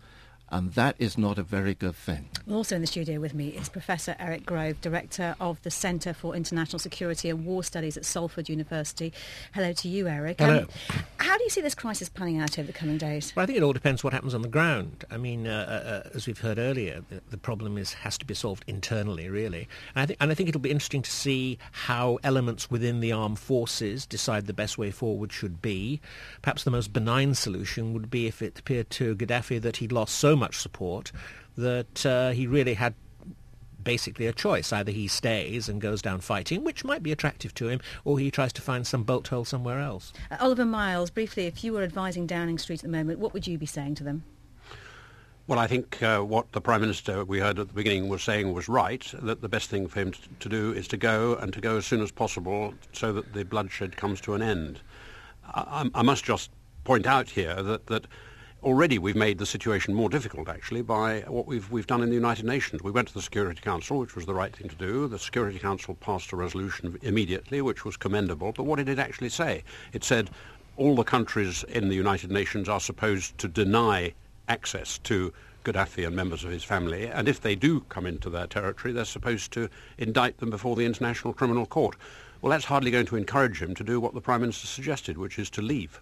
and 0.51 0.73
that 0.73 0.95
is 0.99 1.17
not 1.17 1.37
a 1.37 1.43
very 1.43 1.73
good 1.73 1.95
thing. 1.95 2.29
Also 2.51 2.75
in 2.75 2.81
the 2.81 2.87
studio 2.87 3.19
with 3.19 3.33
me 3.33 3.49
is 3.49 3.69
Professor 3.69 4.15
Eric 4.19 4.45
Grove, 4.45 4.79
Director 4.81 5.35
of 5.39 5.61
the 5.63 5.71
Centre 5.71 6.13
for 6.13 6.35
International 6.35 6.77
Security 6.79 7.29
and 7.29 7.45
War 7.45 7.63
Studies 7.63 7.95
at 7.97 8.05
Salford 8.05 8.49
University. 8.49 9.13
Hello 9.53 9.71
to 9.73 9.87
you, 9.87 10.07
Eric. 10.07 10.39
Hello. 10.39 10.59
Um, 10.59 11.03
how 11.17 11.37
do 11.37 11.43
you 11.43 11.49
see 11.49 11.61
this 11.61 11.75
crisis 11.75 12.09
panning 12.09 12.39
out 12.39 12.59
over 12.59 12.67
the 12.67 12.73
coming 12.73 12.97
days? 12.97 13.33
Well, 13.35 13.43
I 13.43 13.45
think 13.45 13.57
it 13.57 13.63
all 13.63 13.73
depends 13.73 14.03
what 14.03 14.11
happens 14.11 14.35
on 14.35 14.41
the 14.41 14.49
ground. 14.49 15.05
I 15.09 15.17
mean, 15.17 15.47
uh, 15.47 16.03
uh, 16.05 16.09
as 16.13 16.27
we've 16.27 16.39
heard 16.39 16.59
earlier, 16.59 17.01
the, 17.09 17.21
the, 17.29 17.37
problem 17.37 17.77
is 17.77 17.93
has 17.93 18.17
to 18.19 18.25
be 18.25 18.33
solved 18.33 18.63
internally, 18.67 19.29
really. 19.29 19.67
And 19.95 20.03
I, 20.03 20.05
think, 20.05 20.17
and 20.21 20.31
I 20.31 20.33
think 20.35 20.49
it'll 20.49 20.61
be 20.61 20.69
interesting 20.69 21.01
to 21.01 21.11
see 21.11 21.57
how 21.71 22.19
elements 22.23 22.69
within 22.69 22.99
the 22.99 23.13
armed 23.13 23.39
forces 23.39 24.05
decide 24.05 24.47
the 24.47 24.53
best 24.53 24.77
way 24.77 24.91
forward 24.91 25.31
should 25.31 25.61
be. 25.61 26.01
Perhaps 26.41 26.65
the 26.65 26.71
most 26.71 26.91
benign 26.91 27.33
solution 27.33 27.93
would 27.93 28.11
be 28.11 28.27
if 28.27 28.41
it 28.41 28.59
appeared 28.59 28.89
to 28.91 29.15
Gaddafi 29.15 29.61
that 29.61 29.77
he'd 29.77 29.91
lost 29.91 30.15
so 30.15 30.35
much 30.41 30.57
support 30.57 31.13
that 31.55 32.05
uh, 32.05 32.31
he 32.31 32.45
really 32.47 32.73
had 32.73 32.93
basically 33.83 34.27
a 34.27 34.33
choice. 34.33 34.73
Either 34.73 34.91
he 34.91 35.07
stays 35.07 35.69
and 35.69 35.81
goes 35.81 36.01
down 36.01 36.19
fighting, 36.19 36.63
which 36.63 36.83
might 36.83 37.03
be 37.03 37.11
attractive 37.11 37.53
to 37.55 37.67
him, 37.69 37.79
or 38.03 38.19
he 38.19 38.29
tries 38.29 38.53
to 38.53 38.61
find 38.61 38.85
some 38.85 39.03
bolt 39.03 39.27
hole 39.29 39.45
somewhere 39.45 39.79
else. 39.79 40.13
Uh, 40.29 40.37
Oliver 40.39 40.65
Miles, 40.65 41.09
briefly, 41.09 41.45
if 41.45 41.63
you 41.63 41.73
were 41.73 41.83
advising 41.83 42.27
Downing 42.27 42.57
Street 42.57 42.79
at 42.79 42.83
the 42.83 42.97
moment, 42.97 43.19
what 43.19 43.33
would 43.33 43.47
you 43.47 43.57
be 43.57 43.65
saying 43.65 43.95
to 43.95 44.03
them? 44.03 44.23
Well, 45.47 45.59
I 45.59 45.67
think 45.67 46.01
uh, 46.01 46.19
what 46.19 46.51
the 46.51 46.61
Prime 46.61 46.81
Minister 46.81 47.25
we 47.25 47.39
heard 47.39 47.59
at 47.59 47.67
the 47.67 47.73
beginning 47.73 48.07
was 48.07 48.23
saying 48.23 48.53
was 48.53 48.69
right, 48.69 49.05
that 49.21 49.41
the 49.41 49.49
best 49.49 49.69
thing 49.69 49.87
for 49.87 49.99
him 49.99 50.13
to 50.39 50.49
do 50.49 50.71
is 50.71 50.87
to 50.89 50.97
go 50.97 51.35
and 51.35 51.51
to 51.53 51.59
go 51.59 51.77
as 51.77 51.85
soon 51.85 52.01
as 52.01 52.11
possible 52.11 52.73
so 52.93 53.11
that 53.13 53.33
the 53.33 53.43
bloodshed 53.43 53.97
comes 53.97 54.21
to 54.21 54.33
an 54.33 54.41
end. 54.41 54.79
I, 55.45 55.89
I 55.93 56.03
must 56.03 56.23
just 56.23 56.51
point 56.83 57.05
out 57.05 57.29
here 57.29 57.61
that, 57.61 57.87
that 57.87 58.07
already 58.63 58.99
we've 58.99 59.15
made 59.15 59.37
the 59.37 59.45
situation 59.45 59.93
more 59.93 60.09
difficult, 60.09 60.47
actually, 60.47 60.81
by 60.81 61.21
what 61.21 61.47
we've, 61.47 61.71
we've 61.71 61.87
done 61.87 62.03
in 62.03 62.09
the 62.09 62.15
United 62.15 62.45
Nations. 62.45 62.83
We 62.83 62.91
went 62.91 63.07
to 63.07 63.13
the 63.13 63.21
Security 63.21 63.59
Council, 63.59 63.97
which 63.97 64.15
was 64.15 64.25
the 64.25 64.33
right 64.33 64.55
thing 64.55 64.69
to 64.69 64.75
do. 64.75 65.07
The 65.07 65.19
Security 65.19 65.57
Council 65.57 65.95
passed 65.95 66.31
a 66.31 66.35
resolution 66.35 66.97
immediately, 67.01 67.61
which 67.61 67.85
was 67.85 67.97
commendable. 67.97 68.51
But 68.51 68.63
what 68.63 68.77
did 68.77 68.89
it 68.89 68.99
actually 68.99 69.29
say? 69.29 69.63
It 69.93 70.03
said 70.03 70.29
all 70.77 70.95
the 70.95 71.03
countries 71.03 71.63
in 71.63 71.89
the 71.89 71.95
United 71.95 72.31
Nations 72.31 72.69
are 72.69 72.79
supposed 72.79 73.37
to 73.39 73.47
deny 73.47 74.13
access 74.47 74.97
to 74.99 75.33
Gaddafi 75.63 76.05
and 76.05 76.15
members 76.15 76.43
of 76.43 76.51
his 76.51 76.63
family, 76.63 77.05
and 77.05 77.27
if 77.27 77.41
they 77.41 77.55
do 77.55 77.81
come 77.81 78.07
into 78.07 78.29
their 78.29 78.47
territory, 78.47 78.93
they're 78.93 79.05
supposed 79.05 79.51
to 79.51 79.69
indict 79.97 80.39
them 80.39 80.49
before 80.49 80.75
the 80.75 80.85
International 80.85 81.33
Criminal 81.33 81.67
Court. 81.67 81.95
Well, 82.41 82.49
that's 82.49 82.65
hardly 82.65 82.89
going 82.89 83.05
to 83.07 83.15
encourage 83.15 83.61
him 83.61 83.75
to 83.75 83.83
do 83.83 83.99
what 83.99 84.15
the 84.15 84.21
Prime 84.21 84.41
Minister 84.41 84.65
suggested, 84.65 85.17
which 85.17 85.37
is 85.37 85.51
to 85.51 85.61
leave. 85.61 86.01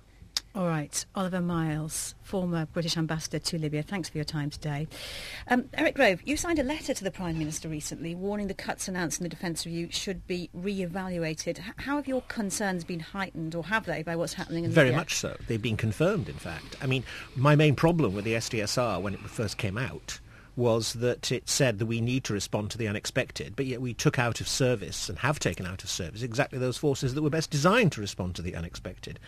All 0.55 0.65
right, 0.65 1.05
Oliver 1.13 1.41
Miles, 1.41 2.15
former 2.23 2.65
British 2.65 2.97
ambassador 2.97 3.37
to 3.37 3.59
Libya. 3.59 3.83
Thanks 3.83 4.09
for 4.09 4.17
your 4.17 4.25
time 4.25 4.49
today. 4.49 4.87
Um, 5.47 5.69
Eric 5.75 5.93
Grove, 5.93 6.21
you 6.25 6.37
signed 6.37 6.57
a 6.57 6.63
letter 6.63 6.93
to 6.95 7.03
the 7.03 7.11
Prime 7.11 7.37
Minister 7.37 7.69
recently 7.69 8.15
warning 8.15 8.47
the 8.47 8.55
cuts 8.55 8.87
announced 8.87 9.19
in 9.19 9.23
the 9.25 9.29
defence 9.29 9.67
review 9.67 9.89
should 9.91 10.25
be 10.25 10.49
re-evaluated. 10.53 11.59
H- 11.59 11.73
how 11.77 11.97
have 11.97 12.07
your 12.07 12.23
concerns 12.23 12.83
been 12.83 12.99
heightened, 12.99 13.53
or 13.53 13.63
have 13.65 13.85
they, 13.85 14.01
by 14.01 14.15
what's 14.15 14.33
happening 14.33 14.63
in 14.65 14.71
Very 14.71 14.87
Libya? 14.87 14.93
Very 14.93 15.01
much 15.01 15.15
so. 15.15 15.37
They've 15.47 15.61
been 15.61 15.77
confirmed, 15.77 16.27
in 16.27 16.35
fact. 16.35 16.75
I 16.81 16.87
mean, 16.87 17.03
my 17.35 17.55
main 17.55 17.75
problem 17.75 18.15
with 18.15 18.25
the 18.25 18.33
SDSR 18.33 18.99
when 19.01 19.13
it 19.13 19.19
first 19.19 19.57
came 19.59 19.77
out 19.77 20.19
was 20.59 20.93
that 20.93 21.31
it 21.31 21.49
said 21.49 21.79
that 21.79 21.85
we 21.85 22.01
need 22.01 22.23
to 22.25 22.33
respond 22.33 22.69
to 22.69 22.77
the 22.77 22.87
unexpected, 22.87 23.55
but 23.55 23.65
yet 23.65 23.81
we 23.81 23.93
took 23.93 24.19
out 24.19 24.41
of 24.41 24.47
service 24.47 25.09
and 25.09 25.17
have 25.19 25.39
taken 25.39 25.65
out 25.65 25.83
of 25.83 25.89
service 25.89 26.21
exactly 26.21 26.59
those 26.59 26.77
forces 26.77 27.15
that 27.15 27.21
were 27.23 27.29
best 27.29 27.49
designed 27.49 27.91
to 27.93 28.01
respond 28.01 28.35
to 28.35 28.41
the 28.41 28.53
unexpected. 28.55 29.19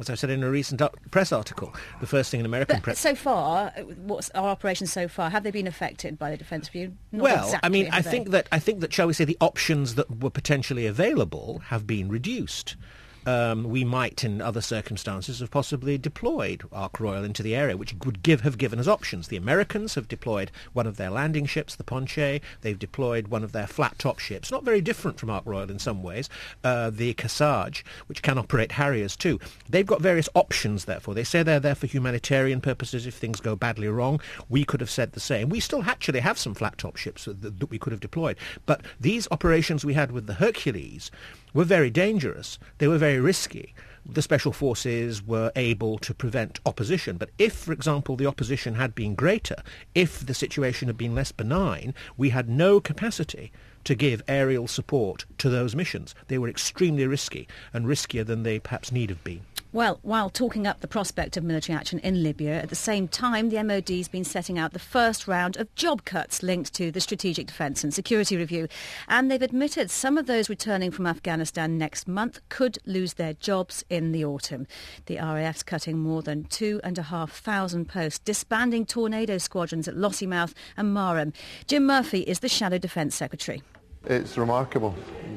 As 0.00 0.10
I 0.10 0.14
said 0.14 0.28
in 0.30 0.42
a 0.42 0.50
recent 0.50 0.82
press 1.10 1.32
article, 1.32 1.72
the 2.00 2.06
first 2.06 2.30
thing 2.30 2.40
in 2.40 2.46
American 2.46 2.76
but 2.76 2.82
press. 2.82 2.98
So 2.98 3.14
far, 3.14 3.72
uh, 3.76 3.82
what's 3.82 4.28
our 4.30 4.48
operations 4.48 4.92
so 4.92 5.08
far? 5.08 5.30
Have 5.30 5.44
they 5.44 5.52
been 5.52 5.68
affected 5.68 6.18
by 6.18 6.30
the 6.30 6.36
defence 6.36 6.68
review? 6.74 6.96
Not 7.12 7.22
well, 7.22 7.44
exactly, 7.44 7.66
I 7.66 7.70
mean, 7.70 7.88
I 7.92 8.02
they? 8.02 8.10
think 8.10 8.30
that 8.30 8.48
I 8.50 8.58
think 8.58 8.80
that 8.80 8.92
shall 8.92 9.06
we 9.06 9.12
say 9.12 9.24
the 9.24 9.38
options 9.40 9.94
that 9.94 10.22
were 10.22 10.30
potentially 10.30 10.86
available 10.86 11.62
have 11.66 11.86
been 11.86 12.08
reduced. 12.08 12.76
Um, 13.26 13.64
we 13.64 13.84
might, 13.84 14.24
in 14.24 14.40
other 14.40 14.60
circumstances, 14.60 15.40
have 15.40 15.50
possibly 15.50 15.98
deployed 15.98 16.62
Ark 16.72 16.98
Royal 16.98 17.24
into 17.24 17.42
the 17.42 17.54
area, 17.54 17.76
which 17.76 17.94
would 18.04 18.22
give 18.22 18.40
have 18.42 18.58
given 18.58 18.78
us 18.78 18.88
options. 18.88 19.28
The 19.28 19.36
Americans 19.36 19.94
have 19.94 20.08
deployed 20.08 20.50
one 20.72 20.86
of 20.86 20.96
their 20.96 21.10
landing 21.10 21.46
ships, 21.46 21.76
the 21.76 21.84
Ponce. 21.84 22.40
They've 22.60 22.78
deployed 22.78 23.28
one 23.28 23.44
of 23.44 23.52
their 23.52 23.66
flat-top 23.66 24.18
ships, 24.18 24.50
not 24.50 24.64
very 24.64 24.80
different 24.80 25.20
from 25.20 25.30
Ark 25.30 25.44
Royal 25.46 25.70
in 25.70 25.78
some 25.78 26.02
ways. 26.02 26.28
Uh, 26.64 26.90
the 26.90 27.14
Kearsarge, 27.14 27.84
which 28.06 28.22
can 28.22 28.38
operate 28.38 28.72
Harriers 28.72 29.16
too. 29.16 29.38
They've 29.68 29.86
got 29.86 30.00
various 30.00 30.28
options. 30.34 30.84
Therefore, 30.84 31.14
they 31.14 31.24
say 31.24 31.42
they're 31.42 31.60
there 31.60 31.74
for 31.74 31.86
humanitarian 31.86 32.60
purposes. 32.60 33.06
If 33.06 33.14
things 33.14 33.40
go 33.40 33.54
badly 33.56 33.88
wrong, 33.88 34.20
we 34.48 34.64
could 34.64 34.80
have 34.80 34.90
said 34.90 35.12
the 35.12 35.20
same. 35.20 35.48
We 35.48 35.60
still 35.60 35.84
actually 35.84 36.20
have 36.20 36.38
some 36.38 36.54
flat-top 36.54 36.96
ships 36.96 37.26
that, 37.26 37.40
that 37.40 37.70
we 37.70 37.78
could 37.78 37.92
have 37.92 38.00
deployed, 38.00 38.36
but 38.66 38.82
these 39.00 39.28
operations 39.30 39.84
we 39.84 39.94
had 39.94 40.12
with 40.12 40.26
the 40.26 40.34
Hercules 40.34 41.10
were 41.54 41.64
very 41.64 41.90
dangerous. 41.90 42.58
They 42.78 42.88
were 42.88 42.98
very 42.98 43.20
risky. 43.20 43.74
The 44.04 44.22
special 44.22 44.52
forces 44.52 45.22
were 45.22 45.52
able 45.54 45.98
to 45.98 46.12
prevent 46.12 46.60
opposition. 46.66 47.16
But 47.16 47.30
if, 47.38 47.52
for 47.52 47.72
example, 47.72 48.16
the 48.16 48.26
opposition 48.26 48.74
had 48.74 48.94
been 48.94 49.14
greater, 49.14 49.62
if 49.94 50.26
the 50.26 50.34
situation 50.34 50.88
had 50.88 50.96
been 50.96 51.14
less 51.14 51.30
benign, 51.30 51.94
we 52.16 52.30
had 52.30 52.48
no 52.48 52.80
capacity 52.80 53.52
to 53.84 53.94
give 53.94 54.22
aerial 54.26 54.66
support 54.66 55.24
to 55.38 55.48
those 55.48 55.76
missions. 55.76 56.14
They 56.28 56.38
were 56.38 56.48
extremely 56.48 57.06
risky 57.06 57.46
and 57.72 57.86
riskier 57.86 58.26
than 58.26 58.42
they 58.42 58.58
perhaps 58.58 58.92
need 58.92 59.10
have 59.10 59.22
been. 59.22 59.42
Well, 59.74 60.00
while 60.02 60.28
talking 60.28 60.66
up 60.66 60.80
the 60.80 60.86
prospect 60.86 61.38
of 61.38 61.44
military 61.44 61.74
action 61.74 61.98
in 62.00 62.22
Libya, 62.22 62.60
at 62.60 62.68
the 62.68 62.74
same 62.74 63.08
time, 63.08 63.48
the 63.48 63.62
MOD's 63.64 64.06
been 64.06 64.22
setting 64.22 64.58
out 64.58 64.74
the 64.74 64.78
first 64.78 65.26
round 65.26 65.56
of 65.56 65.74
job 65.76 66.04
cuts 66.04 66.42
linked 66.42 66.74
to 66.74 66.90
the 66.90 67.00
Strategic 67.00 67.46
Defence 67.46 67.82
and 67.82 67.94
Security 67.94 68.36
Review. 68.36 68.68
And 69.08 69.30
they've 69.30 69.40
admitted 69.40 69.90
some 69.90 70.18
of 70.18 70.26
those 70.26 70.50
returning 70.50 70.90
from 70.90 71.06
Afghanistan 71.06 71.78
next 71.78 72.06
month 72.06 72.42
could 72.50 72.80
lose 72.84 73.14
their 73.14 73.32
jobs 73.32 73.82
in 73.88 74.12
the 74.12 74.26
autumn. 74.26 74.66
The 75.06 75.16
RAF's 75.16 75.62
cutting 75.62 75.98
more 75.98 76.20
than 76.20 76.44
2,500 76.44 77.88
posts, 77.88 78.18
disbanding 78.18 78.84
tornado 78.84 79.38
squadrons 79.38 79.88
at 79.88 79.94
Lossiemouth 79.94 80.52
and 80.76 80.94
Marham. 80.94 81.32
Jim 81.66 81.86
Murphy 81.86 82.20
is 82.20 82.40
the 82.40 82.48
Shadow 82.50 82.76
Defence 82.76 83.14
Secretary. 83.14 83.62
It's 84.04 84.36
remarkable 84.36 84.96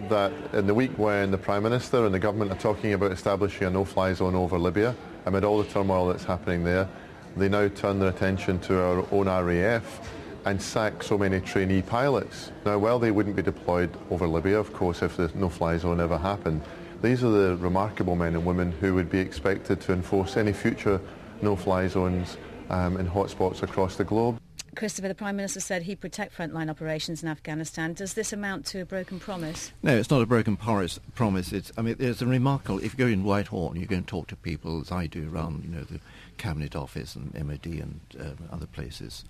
that 0.10 0.32
in 0.54 0.66
the 0.66 0.74
week 0.74 0.98
when 0.98 1.30
the 1.30 1.38
Prime 1.38 1.62
Minister 1.62 2.04
and 2.06 2.14
the 2.14 2.20
government 2.20 2.52
are 2.52 2.58
talking 2.58 2.94
about 2.94 3.12
establishing 3.12 3.68
a 3.68 3.70
no-fly 3.70 4.14
zone 4.14 4.34
over 4.34 4.58
Libya, 4.58 4.96
amid 5.28 5.44
all 5.44 5.62
the 5.62 5.70
turmoil 5.70 6.08
that's 6.08 6.24
happening 6.24 6.64
there, 6.64 6.90
they 7.38 7.48
now 7.48 7.68
turn 7.68 8.00
their 8.00 8.10
attention 8.10 8.58
to 8.62 8.82
our 8.82 9.06
own 9.12 9.28
RAF 9.28 10.10
and 10.46 10.60
sack 10.60 11.04
so 11.04 11.16
many 11.16 11.42
trainee 11.42 11.84
pilots. 11.84 12.52
Now, 12.66 12.80
while 12.80 12.98
they 12.98 13.12
wouldn't 13.12 13.36
be 13.36 13.44
deployed 13.44 13.96
over 14.10 14.28
Libya, 14.28 14.58
of 14.58 14.74
course, 14.74 15.04
if 15.04 15.16
the 15.16 15.32
no-fly 15.36 15.78
zone 15.78 16.00
ever 16.00 16.18
happened, 16.18 16.64
these 17.04 17.24
are 17.24 17.30
the 17.30 17.58
remarkable 17.58 18.16
men 18.16 18.34
and 18.34 18.44
women 18.44 18.72
who 18.72 18.96
would 18.96 19.12
be 19.12 19.20
expected 19.20 19.80
to 19.82 19.94
enforce 19.94 20.38
any 20.38 20.54
future 20.54 21.00
no-fly 21.44 21.88
zones 21.88 22.38
um, 22.72 22.98
in 22.98 23.08
hotspots 23.08 23.62
across 23.62 23.96
the 23.96 24.04
globe. 24.04 24.40
Christopher, 24.76 25.08
the 25.08 25.16
Prime 25.16 25.36
Minister 25.36 25.60
said 25.60 25.84
he'd 25.84 26.00
protect 26.00 26.38
frontline 26.38 26.70
operations 26.70 27.24
in 27.24 27.30
Afghanistan. 27.30 27.94
Does 27.94 28.14
this 28.14 28.34
amount 28.34 28.66
to 28.68 28.82
a 28.82 28.86
broken 28.86 29.20
promise? 29.20 29.72
No, 29.82 29.96
it's 29.98 30.10
not 30.10 30.22
a 30.22 30.26
broken 30.26 30.58
promise. 30.58 31.00
Promise. 31.16 31.54
It's. 31.54 31.72
I 31.78 31.82
mean, 31.82 31.96
there's 31.98 32.22
a 32.22 32.26
remarkable. 32.26 32.80
If 32.80 32.94
you 32.94 32.98
go 32.98 33.08
in 33.08 33.24
Whitehall 33.24 33.72
and 33.72 33.80
you 33.80 33.88
go 33.88 33.96
and 33.96 34.08
talk 34.08 34.28
to 34.28 34.36
people, 34.36 34.82
as 34.82 34.92
I 34.92 35.08
do 35.08 35.30
around, 35.32 35.64
you 35.64 35.70
know, 35.70 35.84
the 35.84 36.00
Cabinet 36.38 36.76
Office 36.76 37.16
and 37.16 37.34
MOD 37.34 37.66
and 37.66 38.00
uh, 38.20 38.54
other 38.54 38.68
places, 38.68 39.24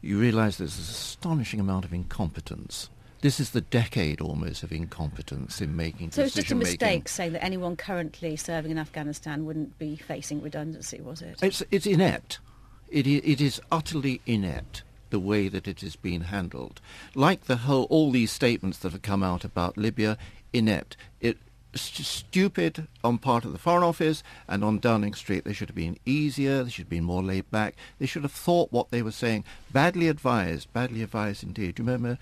you 0.00 0.18
realise 0.18 0.56
there's 0.56 0.76
an 0.76 0.82
astonishing 0.82 1.60
amount 1.60 1.84
of 1.84 1.92
incompetence. 1.92 2.88
This 3.22 3.40
is 3.40 3.50
the 3.50 3.62
decade 3.62 4.20
almost 4.20 4.62
of 4.62 4.72
incompetence 4.72 5.60
in 5.60 5.74
making 5.74 6.12
So 6.12 6.22
it's 6.22 6.34
just 6.34 6.50
a 6.50 6.54
mistake 6.54 6.80
making. 6.80 7.06
saying 7.06 7.32
that 7.32 7.42
anyone 7.42 7.74
currently 7.76 8.36
serving 8.36 8.70
in 8.70 8.78
Afghanistan 8.78 9.46
wouldn't 9.46 9.78
be 9.78 9.96
facing 9.96 10.42
redundancy, 10.42 11.00
was 11.00 11.22
it? 11.22 11.38
It's 11.42 11.62
it's 11.70 11.86
inept. 11.86 12.40
It 12.88 13.06
it 13.06 13.40
is 13.40 13.60
utterly 13.72 14.20
inept 14.26 14.82
the 15.10 15.20
way 15.20 15.48
that 15.48 15.68
it 15.68 15.82
is 15.82 15.96
being 15.96 16.22
handled. 16.22 16.80
Like 17.14 17.44
the 17.44 17.56
whole 17.56 17.84
all 17.84 18.10
these 18.10 18.32
statements 18.32 18.78
that 18.78 18.92
have 18.92 19.02
come 19.02 19.22
out 19.22 19.44
about 19.44 19.76
Libya, 19.76 20.18
inept. 20.52 20.96
It 21.20 21.38
st- 21.74 22.06
stupid 22.06 22.88
on 23.04 23.18
part 23.18 23.44
of 23.44 23.52
the 23.52 23.58
Foreign 23.58 23.82
Office 23.82 24.22
and 24.48 24.64
on 24.64 24.78
Downing 24.78 25.14
Street. 25.14 25.44
They 25.44 25.52
should 25.52 25.68
have 25.68 25.76
been 25.76 25.98
easier. 26.04 26.64
They 26.64 26.70
should 26.70 26.84
have 26.84 26.90
been 26.90 27.04
more 27.04 27.22
laid 27.22 27.50
back. 27.50 27.76
They 27.98 28.06
should 28.06 28.22
have 28.22 28.32
thought 28.32 28.72
what 28.72 28.90
they 28.90 29.02
were 29.02 29.12
saying. 29.12 29.44
Badly 29.70 30.08
advised. 30.08 30.72
Badly 30.72 31.02
advised 31.02 31.42
indeed. 31.42 31.76
Do 31.76 31.82
you 31.82 31.86
remember? 31.86 32.18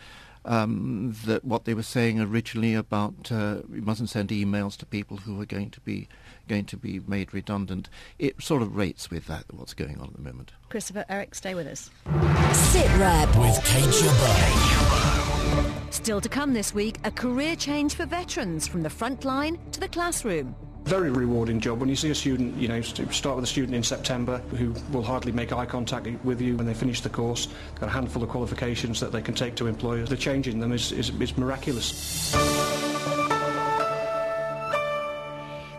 Um, 0.47 1.17
that 1.25 1.43
what 1.43 1.65
they 1.65 1.73
were 1.73 1.83
saying 1.83 2.21
originally 2.21 2.75
about 2.75 3.33
uh, 3.33 3.63
you 3.73 3.81
mustn't 3.81 4.11
send 4.11 4.29
emails 4.29 4.77
to 4.77 4.85
people 4.85 5.17
who 5.17 5.41
are 5.41 5.47
going 5.47 5.71
to 5.71 5.81
be 5.81 6.07
going 6.49 6.65
to 6.67 6.77
be 6.77 7.01
made 7.07 7.33
redundant. 7.35 7.89
It 8.19 8.43
sort 8.43 8.63
of 8.63 8.77
rates 8.77 9.11
with 9.11 9.27
that 9.27 9.45
what's 9.53 9.75
going 9.75 9.99
on 9.99 10.09
at 10.09 10.15
the 10.15 10.23
moment. 10.23 10.53
Christopher, 10.69 11.05
Eric, 11.09 11.35
stay 11.35 11.55
with 11.55 11.67
us. 11.67 11.91
Sit 12.53 12.87
Rep 12.99 13.29
with 13.37 13.65
Kate 13.65 13.95
Chabot. 13.95 15.35
Still 15.91 16.21
to 16.21 16.29
come 16.29 16.53
this 16.53 16.75
week, 16.75 16.99
a 17.05 17.11
career 17.11 17.55
change 17.57 17.95
for 17.95 18.05
veterans 18.05 18.67
from 18.67 18.83
the 18.83 18.91
front 18.91 19.25
line 19.25 19.59
to 19.73 19.81
the 19.81 19.89
classroom. 19.89 20.55
Very 20.85 21.11
rewarding 21.11 21.61
job 21.61 21.81
when 21.81 21.89
you 21.89 21.97
see 21.97 22.11
a 22.11 22.15
student, 22.15 22.55
you 22.57 22.69
know, 22.69 22.83
start 22.83 23.37
with 23.37 23.45
a 23.45 23.47
student 23.47 23.75
in 23.75 23.83
September 23.83 24.39
who 24.57 24.75
will 24.93 25.03
hardly 25.03 25.33
make 25.33 25.51
eye 25.51 25.65
contact 25.65 26.07
with 26.25 26.43
you 26.43 26.57
when 26.57 26.67
they 26.67 26.75
finish 26.75 27.01
the 27.01 27.09
course, 27.09 27.49
got 27.81 27.89
a 27.89 27.93
handful 27.93 28.23
of 28.23 28.29
qualifications 28.29 29.01
that 29.01 29.13
they 29.13 29.23
can 29.23 29.35
take 29.35 29.55
to 29.55 29.67
employers. 29.67 30.11
The 30.11 30.17
change 30.17 30.47
in 30.47 30.61
them 30.61 30.73
is, 30.73 30.93
is, 30.93 31.09
is 31.21 31.39
miraculous. 31.39 32.35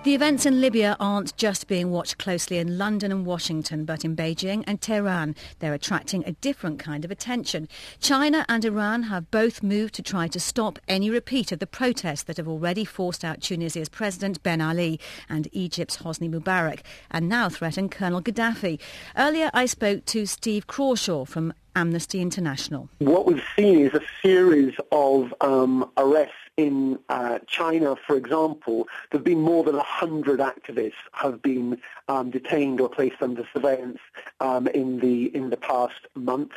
The 0.06 0.14
events 0.14 0.46
in 0.46 0.62
Libya 0.62 0.96
aren't 1.00 1.36
just 1.36 1.68
being 1.68 1.90
watched 1.90 2.20
closely 2.20 2.60
in 2.60 2.78
London 2.78 3.12
and 3.12 3.26
Washington, 3.26 3.86
but 3.86 4.06
in 4.06 4.16
Beijing 4.16 4.64
and 4.68 4.80
Tehran. 4.80 5.36
They're 5.58 5.74
attracting 5.74 6.24
a 6.28 6.34
different 6.34 6.78
kind 6.78 7.04
of 7.04 7.10
attention. 7.10 7.68
China 8.00 8.46
and 8.48 8.64
Iran 8.64 9.02
have 9.02 9.32
both 9.32 9.64
moved 9.64 9.96
to 9.96 10.04
try 10.04 10.28
to 10.28 10.40
stop 10.40 10.78
any 10.88 11.10
repeat 11.10 11.52
of 11.52 11.58
the 11.58 11.66
protests 11.66 12.22
that 12.22 12.38
have 12.38 12.48
already 12.48 12.86
forced 12.86 13.26
out 13.26 13.42
Tunisia's 13.42 13.90
President 13.90 14.44
Ben 14.44 14.62
Ali 14.62 15.00
and 15.28 15.48
Egypt's 15.52 15.98
Hosni 15.98 16.30
Mubarak, 16.30 16.82
and 17.10 17.28
now 17.28 17.50
threaten 17.50 17.90
Colonel 17.90 18.22
Gaddafi. 18.22 18.80
Earlier, 19.18 19.50
I 19.56 19.66
spoke 19.66 20.06
to 20.06 20.28
Steve 20.28 20.68
Crawshaw 20.68 21.26
from 21.26 21.52
Amnesty 21.76 22.22
International. 22.22 22.90
What 23.00 23.26
we've 23.26 23.44
seen 23.56 23.80
is 23.80 23.94
a 23.96 24.02
series 24.22 24.76
of 24.92 25.34
um, 25.42 25.90
arrests 25.98 26.36
in 26.58 27.00
uh, 27.10 27.40
China, 27.48 27.96
for 28.08 28.16
example, 28.16 28.88
there 29.12 29.20
have 29.20 29.26
been 29.26 29.42
more 29.42 29.64
than 29.64 29.76
100 29.76 30.40
activists 30.40 30.94
have 31.14 31.42
been 31.42 31.82
um, 32.08 32.32
detained 32.32 32.80
or 32.80 32.90
placed 32.90 33.22
under 33.22 33.48
surveillance 33.54 34.00
um, 34.40 34.68
in 34.68 35.00
the 35.00 35.36
in 35.36 35.50
the 35.50 35.58
past 35.58 36.08
month, 36.16 36.54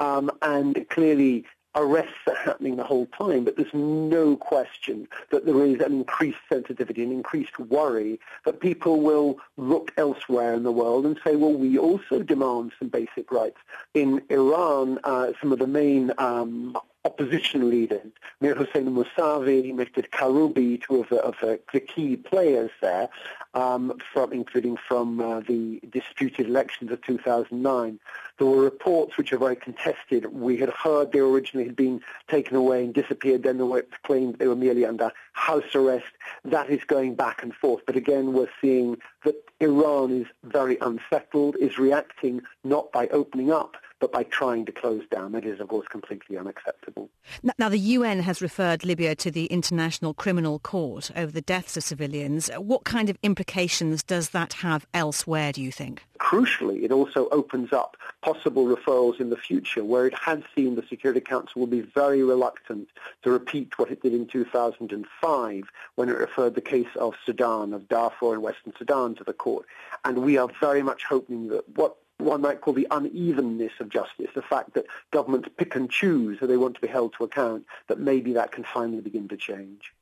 um, 0.00 0.30
and 0.42 0.86
clearly 0.90 1.46
arrests 1.74 2.26
are 2.26 2.34
happening 2.34 2.76
the 2.76 2.84
whole 2.84 3.06
time, 3.06 3.44
but 3.44 3.56
there's 3.56 3.72
no 3.72 4.36
question 4.36 5.06
that 5.30 5.46
there 5.46 5.64
is 5.64 5.80
an 5.80 5.92
increased 5.92 6.38
sensitivity, 6.48 7.02
an 7.02 7.12
increased 7.12 7.58
worry 7.58 8.18
that 8.44 8.60
people 8.60 9.00
will 9.00 9.38
look 9.56 9.92
elsewhere 9.96 10.54
in 10.54 10.64
the 10.64 10.72
world 10.72 11.06
and 11.06 11.18
say, 11.22 11.36
well, 11.36 11.52
we 11.52 11.78
also 11.78 12.22
demand 12.22 12.72
some 12.78 12.88
basic 12.88 13.30
rights. 13.30 13.58
In 13.94 14.22
Iran, 14.28 14.98
uh, 15.04 15.32
some 15.40 15.52
of 15.52 15.58
the 15.58 15.66
main 15.66 16.10
um, 16.18 16.76
opposition 17.04 17.70
leaders, 17.70 18.10
Mir 18.40 18.54
Hossein 18.54 18.86
Mousavi, 18.86 19.72
Mehdi 19.72 20.08
Karoubi, 20.10 20.82
two 20.82 21.00
of 21.00 21.08
the, 21.08 21.16
of 21.16 21.36
the, 21.40 21.60
the 21.72 21.80
key 21.80 22.16
players 22.16 22.70
there, 22.82 23.08
um, 23.54 23.98
from, 24.12 24.32
including 24.32 24.76
from 24.76 25.20
uh, 25.20 25.40
the 25.40 25.80
disputed 25.90 26.46
elections 26.46 26.90
of 26.90 27.00
2009. 27.02 27.98
There 28.38 28.46
were 28.46 28.62
reports 28.62 29.16
which 29.16 29.32
are 29.32 29.38
very 29.38 29.56
contested. 29.56 30.26
We 30.32 30.56
had 30.58 30.70
heard 30.70 31.12
they 31.12 31.20
originally 31.20 31.66
had 31.66 31.76
been 31.76 32.00
taken 32.28 32.56
away 32.56 32.84
and 32.84 32.92
disappeared, 32.94 33.42
then 33.42 33.58
they 33.58 33.64
were 33.64 33.86
claimed 34.04 34.38
they 34.38 34.48
were 34.48 34.56
merely 34.56 34.84
under 34.84 35.12
house 35.32 35.74
arrest. 35.74 36.12
That 36.44 36.68
is 36.68 36.84
going 36.84 37.14
back 37.14 37.42
and 37.42 37.54
forth. 37.54 37.82
But 37.86 37.96
again, 37.96 38.32
we're 38.32 38.50
seeing 38.60 38.98
that 39.24 39.36
Iran 39.60 40.12
is 40.12 40.26
very 40.44 40.78
unsettled, 40.80 41.56
is 41.60 41.78
reacting 41.78 42.42
not 42.64 42.92
by 42.92 43.08
opening 43.08 43.50
up, 43.50 43.76
but 44.00 44.12
by 44.12 44.22
trying 44.24 44.64
to 44.66 44.72
close 44.72 45.02
down. 45.10 45.32
That 45.32 45.44
is, 45.44 45.60
of 45.60 45.68
course, 45.68 45.86
completely 45.88 46.36
unacceptable. 46.36 47.10
Now, 47.58 47.68
the 47.68 47.78
UN 47.78 48.20
has 48.20 48.40
referred 48.40 48.84
Libya 48.84 49.14
to 49.16 49.30
the 49.30 49.46
International 49.46 50.14
Criminal 50.14 50.58
Court 50.58 51.10
over 51.16 51.32
the 51.32 51.40
deaths 51.40 51.76
of 51.76 51.82
civilians. 51.82 52.48
What 52.56 52.84
kind 52.84 53.10
of 53.10 53.18
implications 53.22 54.02
does 54.02 54.30
that 54.30 54.54
have 54.54 54.86
elsewhere, 54.94 55.52
do 55.52 55.62
you 55.62 55.72
think? 55.72 56.04
Crucially, 56.18 56.82
it 56.82 56.92
also 56.92 57.28
opens 57.30 57.72
up 57.72 57.96
possible 58.22 58.66
referrals 58.66 59.20
in 59.20 59.30
the 59.30 59.36
future 59.36 59.84
where 59.84 60.06
it 60.06 60.14
has 60.14 60.40
seen 60.54 60.74
the 60.74 60.84
Security 60.88 61.20
Council 61.20 61.60
will 61.60 61.66
be 61.66 61.80
very 61.80 62.22
reluctant 62.22 62.88
to 63.22 63.30
repeat 63.30 63.78
what 63.78 63.90
it 63.90 64.02
did 64.02 64.12
in 64.12 64.26
2005 64.26 65.64
when 65.94 66.08
it 66.08 66.18
referred 66.18 66.54
the 66.54 66.60
case 66.60 66.88
of 66.96 67.14
Sudan, 67.24 67.72
of 67.72 67.88
Darfur 67.88 68.34
and 68.34 68.42
Western 68.42 68.72
Sudan 68.76 69.14
to 69.16 69.24
the 69.24 69.32
court. 69.32 69.66
And 70.04 70.18
we 70.18 70.36
are 70.36 70.48
very 70.60 70.82
much 70.82 71.04
hoping 71.04 71.48
that 71.48 71.68
what 71.76 71.96
one 72.18 72.42
might 72.42 72.60
call 72.60 72.74
the 72.74 72.86
unevenness 72.90 73.72
of 73.80 73.88
justice, 73.88 74.28
the 74.34 74.42
fact 74.42 74.74
that 74.74 74.86
governments 75.12 75.48
pick 75.56 75.74
and 75.76 75.90
choose 75.90 76.38
who 76.38 76.46
they 76.46 76.56
want 76.56 76.74
to 76.74 76.80
be 76.80 76.88
held 76.88 77.14
to 77.14 77.24
account, 77.24 77.64
that 77.86 77.98
maybe 77.98 78.32
that 78.32 78.52
can 78.52 78.64
finally 78.64 79.00
begin 79.00 79.28
to 79.28 79.36
change. 79.36 79.92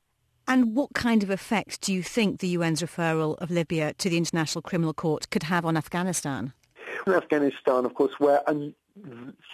And 0.48 0.74
what 0.74 0.94
kind 0.94 1.22
of 1.22 1.30
effect 1.30 1.80
do 1.80 1.92
you 1.92 2.02
think 2.02 2.38
the 2.38 2.54
UN's 2.54 2.80
referral 2.80 3.36
of 3.38 3.50
Libya 3.50 3.94
to 3.94 4.08
the 4.08 4.16
International 4.16 4.62
Criminal 4.62 4.94
Court 4.94 5.28
could 5.30 5.44
have 5.44 5.66
on 5.66 5.76
Afghanistan? 5.76 6.52
In 7.06 7.12
Afghanistan, 7.12 7.84
of 7.84 7.94
course, 7.94 8.18
where 8.18 8.42
a 8.46 8.72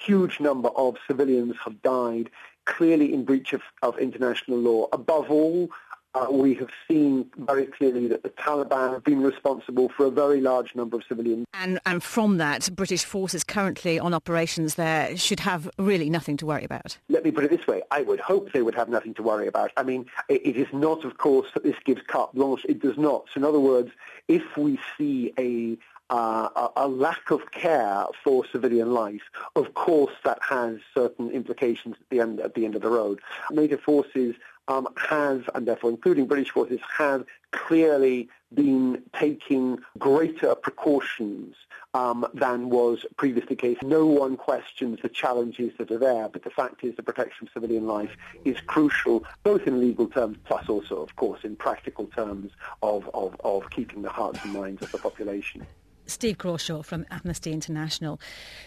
huge 0.04 0.38
number 0.38 0.68
of 0.70 0.96
civilians 1.06 1.56
have 1.64 1.80
died, 1.82 2.30
clearly 2.66 3.12
in 3.12 3.24
breach 3.24 3.52
of, 3.52 3.62
of 3.82 3.98
international 3.98 4.58
law. 4.58 4.86
Above 4.92 5.30
all, 5.30 5.70
uh, 6.14 6.26
we 6.30 6.54
have 6.54 6.70
seen 6.88 7.30
very 7.38 7.66
clearly 7.66 8.06
that 8.08 8.22
the 8.22 8.28
Taliban 8.30 8.92
have 8.92 9.04
been 9.04 9.22
responsible 9.22 9.88
for 9.88 10.06
a 10.06 10.10
very 10.10 10.40
large 10.40 10.74
number 10.74 10.96
of 10.96 11.04
civilians. 11.08 11.46
And, 11.54 11.78
and 11.86 12.02
from 12.02 12.36
that, 12.38 12.68
British 12.74 13.04
forces 13.04 13.44
currently 13.44 13.98
on 13.98 14.12
operations 14.12 14.74
there 14.74 15.16
should 15.16 15.40
have 15.40 15.70
really 15.78 16.10
nothing 16.10 16.36
to 16.38 16.46
worry 16.46 16.64
about. 16.64 16.98
Let 17.08 17.24
me 17.24 17.30
put 17.30 17.44
it 17.44 17.50
this 17.50 17.66
way. 17.66 17.82
I 17.90 18.02
would 18.02 18.20
hope 18.20 18.52
they 18.52 18.62
would 18.62 18.74
have 18.74 18.88
nothing 18.88 19.14
to 19.14 19.22
worry 19.22 19.46
about. 19.46 19.70
I 19.76 19.82
mean, 19.82 20.06
it, 20.28 20.46
it 20.46 20.56
is 20.56 20.68
not, 20.72 21.04
of 21.04 21.18
course, 21.18 21.48
that 21.54 21.62
this 21.62 21.76
gives 21.84 22.02
carte 22.06 22.34
blanche. 22.34 22.64
It 22.68 22.80
does 22.80 22.98
not. 22.98 23.26
So 23.32 23.38
in 23.38 23.44
other 23.44 23.60
words, 23.60 23.90
if 24.28 24.56
we 24.56 24.78
see 24.98 25.32
a 25.38 25.78
uh, 26.10 26.68
a, 26.76 26.86
lack 26.88 27.30
of 27.30 27.52
care 27.52 28.04
for 28.22 28.44
civilian 28.52 28.92
life, 28.92 29.22
of 29.56 29.72
course 29.72 30.12
that 30.24 30.38
has 30.46 30.76
certain 30.94 31.30
implications 31.30 31.96
at 31.98 32.10
the 32.10 32.20
end, 32.20 32.38
at 32.38 32.54
the 32.54 32.66
end 32.66 32.74
of 32.74 32.82
the 32.82 32.90
road. 32.90 33.18
NATO 33.50 33.78
forces 33.78 34.34
um, 34.68 34.88
have, 34.96 35.48
and 35.54 35.66
therefore 35.66 35.90
including 35.90 36.26
British 36.26 36.50
forces, 36.50 36.80
have 36.96 37.24
clearly 37.50 38.28
been 38.54 39.02
taking 39.14 39.78
greater 39.98 40.54
precautions 40.54 41.54
um, 41.94 42.26
than 42.32 42.70
was 42.70 43.04
previously 43.16 43.50
the 43.50 43.56
case. 43.56 43.78
No 43.82 44.06
one 44.06 44.36
questions 44.36 45.00
the 45.02 45.08
challenges 45.08 45.72
that 45.78 45.90
are 45.90 45.98
there, 45.98 46.28
but 46.28 46.42
the 46.42 46.50
fact 46.50 46.84
is 46.84 46.96
the 46.96 47.02
protection 47.02 47.46
of 47.46 47.52
civilian 47.52 47.86
life 47.86 48.16
is 48.44 48.56
crucial, 48.66 49.24
both 49.42 49.66
in 49.66 49.80
legal 49.80 50.06
terms, 50.06 50.38
plus 50.44 50.68
also, 50.68 51.02
of 51.02 51.14
course, 51.16 51.44
in 51.44 51.56
practical 51.56 52.06
terms 52.06 52.52
of, 52.82 53.08
of, 53.14 53.36
of 53.44 53.68
keeping 53.70 54.02
the 54.02 54.10
hearts 54.10 54.38
and 54.44 54.52
minds 54.52 54.82
of 54.82 54.90
the 54.92 54.98
population. 54.98 55.66
Steve 56.12 56.36
Crawshaw 56.36 56.82
from 56.82 57.06
Amnesty 57.10 57.52
International. 57.52 58.20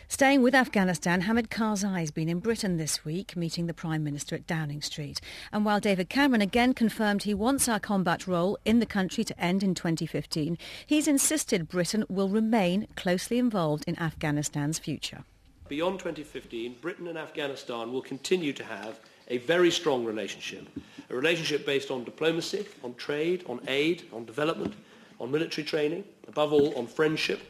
Staying 0.07 0.41
with 0.41 0.55
Afghanistan, 0.55 1.21
Hamid 1.21 1.49
Karzai 1.49 1.99
has 1.99 2.09
been 2.09 2.27
in 2.27 2.39
Britain 2.39 2.77
this 2.77 3.05
week, 3.05 3.37
meeting 3.37 3.67
the 3.67 3.73
Prime 3.73 4.03
Minister 4.03 4.35
at 4.35 4.47
Downing 4.47 4.81
Street. 4.81 5.21
And 5.53 5.63
while 5.63 5.79
David 5.79 6.09
Cameron 6.09 6.41
again 6.41 6.73
confirmed 6.73 7.23
he 7.23 7.33
wants 7.35 7.69
our 7.69 7.79
combat 7.79 8.25
role 8.25 8.57
in 8.65 8.79
the 8.79 8.85
country 8.87 9.23
to 9.23 9.39
end 9.39 9.61
in 9.61 9.75
2015, 9.75 10.57
he's 10.85 11.07
insisted 11.07 11.69
Britain 11.69 12.03
will 12.09 12.29
remain 12.29 12.87
closely 12.95 13.37
involved 13.37 13.83
in 13.87 13.95
Afghanistan's 13.99 14.79
future. 14.79 15.23
Beyond 15.69 15.99
2015, 15.99 16.77
Britain 16.81 17.07
and 17.07 17.17
Afghanistan 17.17 17.93
will 17.93 18.01
continue 18.01 18.53
to 18.53 18.63
have 18.63 18.99
a 19.27 19.37
very 19.37 19.69
strong 19.69 20.03
relationship, 20.03 20.67
a 21.09 21.15
relationship 21.15 21.65
based 21.65 21.91
on 21.91 22.03
diplomacy, 22.03 22.65
on 22.83 22.95
trade, 22.95 23.43
on 23.47 23.59
aid, 23.67 24.03
on 24.11 24.25
development, 24.25 24.73
on 25.19 25.31
military 25.31 25.65
training, 25.65 26.03
above 26.27 26.53
all 26.53 26.77
on 26.77 26.87
friendship, 26.87 27.41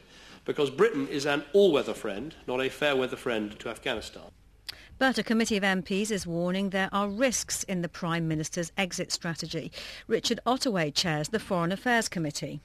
because 0.46 0.70
Britain 0.70 1.08
is 1.08 1.26
an 1.26 1.44
all-weather 1.54 1.94
friend, 1.94 2.36
not 2.48 2.62
a 2.62 2.70
fair-weather 2.70 3.18
friend 3.18 3.58
to 3.60 3.70
Afghanistan. 3.70 4.24
But 4.98 5.18
a 5.18 5.24
committee 5.24 5.58
of 5.58 5.64
MPs 5.64 6.10
is 6.10 6.26
warning 6.26 6.70
there 6.70 6.90
are 6.94 7.10
risks 7.10 7.64
in 7.64 7.82
the 7.82 7.90
Prime 7.90 8.28
Minister's 8.28 8.72
exit 8.78 9.12
strategy. 9.12 9.72
Richard 10.08 10.40
Ottaway 10.46 10.92
chairs 10.92 11.30
the 11.30 11.40
Foreign 11.40 11.74
Affairs 11.74 12.08
Committee. 12.08 12.62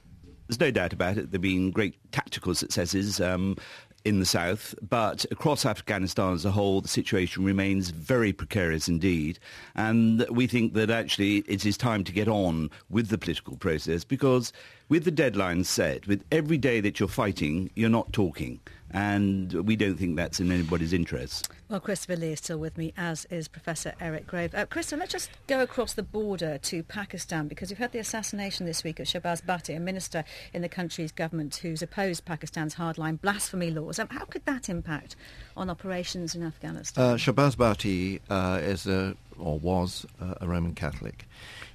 There's 0.47 0.59
no 0.59 0.71
doubt 0.71 0.93
about 0.93 1.17
it. 1.17 1.31
There 1.31 1.37
have 1.37 1.41
been 1.41 1.71
great 1.71 1.95
tactical 2.11 2.55
successes. 2.55 3.19
Um, 3.19 3.57
in 4.03 4.19
the 4.19 4.25
south, 4.25 4.73
but 4.81 5.25
across 5.31 5.65
Afghanistan 5.65 6.33
as 6.33 6.43
a 6.45 6.51
whole, 6.51 6.81
the 6.81 6.87
situation 6.87 7.43
remains 7.43 7.91
very 7.91 8.33
precarious 8.33 8.87
indeed. 8.87 9.37
And 9.75 10.25
we 10.29 10.47
think 10.47 10.73
that 10.73 10.89
actually 10.89 11.39
it 11.39 11.65
is 11.65 11.77
time 11.77 12.03
to 12.05 12.11
get 12.11 12.27
on 12.27 12.71
with 12.89 13.09
the 13.09 13.17
political 13.17 13.57
process 13.57 14.03
because 14.03 14.53
with 14.91 15.05
the 15.05 15.11
deadline 15.11 15.63
set, 15.63 16.05
with 16.05 16.21
every 16.33 16.57
day 16.57 16.81
that 16.81 16.99
you're 16.99 17.07
fighting, 17.07 17.69
you're 17.75 17.89
not 17.89 18.11
talking. 18.11 18.59
and 18.93 19.53
we 19.65 19.75
don't 19.75 19.95
think 19.95 20.15
that's 20.15 20.39
in 20.39 20.51
anybody's 20.51 20.93
interest. 20.93 21.49
Well, 21.69 21.79
Christopher 21.79 22.17
Lee 22.17 22.33
is 22.33 22.39
still 22.39 22.57
with 22.57 22.77
me, 22.77 22.93
as 22.97 23.25
is 23.29 23.47
Professor 23.47 23.93
Eric 24.01 24.27
Grove. 24.27 24.53
Uh, 24.53 24.65
Christopher, 24.65 24.99
let's 24.99 25.13
just 25.13 25.29
go 25.47 25.61
across 25.61 25.93
the 25.93 26.03
border 26.03 26.57
to 26.57 26.83
Pakistan 26.83 27.47
because 27.47 27.69
we've 27.69 27.77
had 27.77 27.93
the 27.93 27.99
assassination 27.99 28.65
this 28.65 28.83
week 28.83 28.99
of 28.99 29.07
Shahbaz 29.07 29.43
Bhatti, 29.43 29.75
a 29.75 29.79
minister 29.79 30.25
in 30.53 30.61
the 30.61 30.69
country's 30.69 31.11
government 31.11 31.55
who's 31.57 31.81
opposed 31.81 32.25
Pakistan's 32.25 32.75
hardline 32.75 33.21
blasphemy 33.21 33.71
laws. 33.71 33.99
Um, 33.99 34.09
how 34.09 34.25
could 34.25 34.45
that 34.45 34.67
impact 34.67 35.15
on 35.55 35.69
operations 35.69 36.35
in 36.35 36.43
Afghanistan? 36.43 37.03
Uh, 37.11 37.15
Shahbaz 37.15 37.55
Bhatti 37.55 38.19
uh, 38.29 38.59
is 38.61 38.87
a, 38.87 39.15
or 39.39 39.57
was 39.59 40.05
uh, 40.21 40.33
a 40.41 40.47
Roman 40.47 40.75
Catholic. 40.75 41.25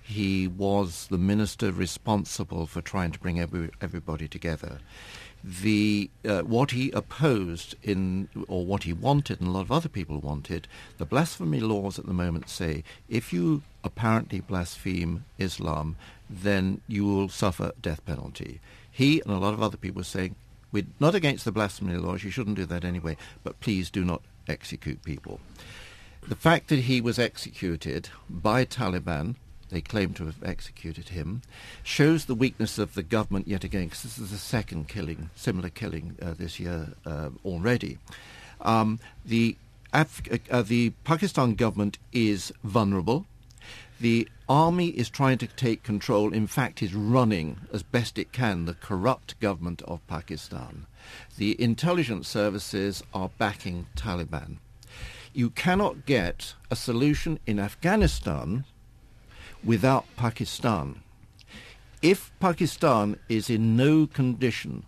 He 0.06 0.46
was 0.46 1.08
the 1.08 1.18
minister 1.18 1.72
responsible 1.72 2.66
for 2.66 2.80
trying 2.80 3.10
to 3.10 3.18
bring 3.18 3.40
every, 3.40 3.70
everybody 3.80 4.28
together. 4.28 4.78
The 5.42 6.10
uh, 6.24 6.42
what 6.42 6.70
he 6.70 6.92
opposed 6.92 7.74
in 7.82 8.28
or 8.46 8.64
what 8.64 8.84
he 8.84 8.92
wanted 8.92 9.40
and 9.40 9.48
a 9.48 9.50
lot 9.50 9.62
of 9.62 9.72
other 9.72 9.88
people 9.88 10.20
wanted 10.20 10.68
the 10.98 11.04
blasphemy 11.04 11.58
laws 11.58 11.98
at 11.98 12.06
the 12.06 12.12
moment 12.12 12.48
say 12.48 12.84
if 13.08 13.32
you 13.32 13.62
apparently 13.82 14.40
blaspheme 14.40 15.24
Islam 15.38 15.96
then 16.30 16.80
you 16.86 17.04
will 17.04 17.28
suffer 17.28 17.72
death 17.82 18.04
penalty. 18.06 18.60
He 18.90 19.20
and 19.22 19.32
a 19.32 19.38
lot 19.38 19.54
of 19.54 19.62
other 19.62 19.76
people 19.76 20.00
were 20.00 20.04
saying 20.04 20.36
we're 20.70 20.86
not 21.00 21.16
against 21.16 21.44
the 21.44 21.52
blasphemy 21.52 21.96
laws 21.96 22.22
you 22.22 22.30
shouldn't 22.30 22.56
do 22.56 22.66
that 22.66 22.84
anyway 22.84 23.16
but 23.42 23.58
please 23.58 23.90
do 23.90 24.04
not 24.04 24.22
execute 24.48 25.02
people. 25.02 25.40
The 26.28 26.36
fact 26.36 26.68
that 26.68 26.80
he 26.80 27.00
was 27.00 27.18
executed 27.18 28.08
by 28.30 28.64
Taliban 28.64 29.34
they 29.70 29.80
claim 29.80 30.14
to 30.14 30.26
have 30.26 30.42
executed 30.44 31.10
him, 31.10 31.42
shows 31.82 32.24
the 32.24 32.34
weakness 32.34 32.78
of 32.78 32.94
the 32.94 33.02
government 33.02 33.48
yet 33.48 33.64
again, 33.64 33.84
because 33.84 34.02
this 34.02 34.18
is 34.18 34.30
the 34.30 34.38
second 34.38 34.88
killing, 34.88 35.30
similar 35.34 35.68
killing 35.68 36.16
uh, 36.22 36.34
this 36.34 36.60
year 36.60 36.88
uh, 37.04 37.30
already. 37.44 37.98
Um, 38.60 39.00
the, 39.24 39.56
Af- 39.92 40.22
uh, 40.50 40.62
the 40.62 40.90
Pakistan 41.04 41.54
government 41.54 41.98
is 42.12 42.52
vulnerable. 42.62 43.26
The 43.98 44.28
army 44.48 44.88
is 44.88 45.08
trying 45.08 45.38
to 45.38 45.46
take 45.46 45.82
control, 45.82 46.32
in 46.32 46.46
fact, 46.46 46.82
is 46.82 46.94
running 46.94 47.60
as 47.72 47.82
best 47.82 48.18
it 48.18 48.30
can 48.30 48.66
the 48.66 48.74
corrupt 48.74 49.40
government 49.40 49.82
of 49.82 50.06
Pakistan. 50.06 50.86
The 51.38 51.60
intelligence 51.60 52.28
services 52.28 53.02
are 53.14 53.30
backing 53.38 53.86
Taliban. 53.96 54.58
You 55.32 55.50
cannot 55.50 56.06
get 56.06 56.54
a 56.70 56.76
solution 56.76 57.38
in 57.46 57.58
Afghanistan 57.58 58.64
without 59.64 60.04
Pakistan. 60.16 61.00
If 62.02 62.30
Pakistan 62.40 63.18
is 63.28 63.50
in 63.50 63.76
no 63.76 64.06
condition 64.06 64.84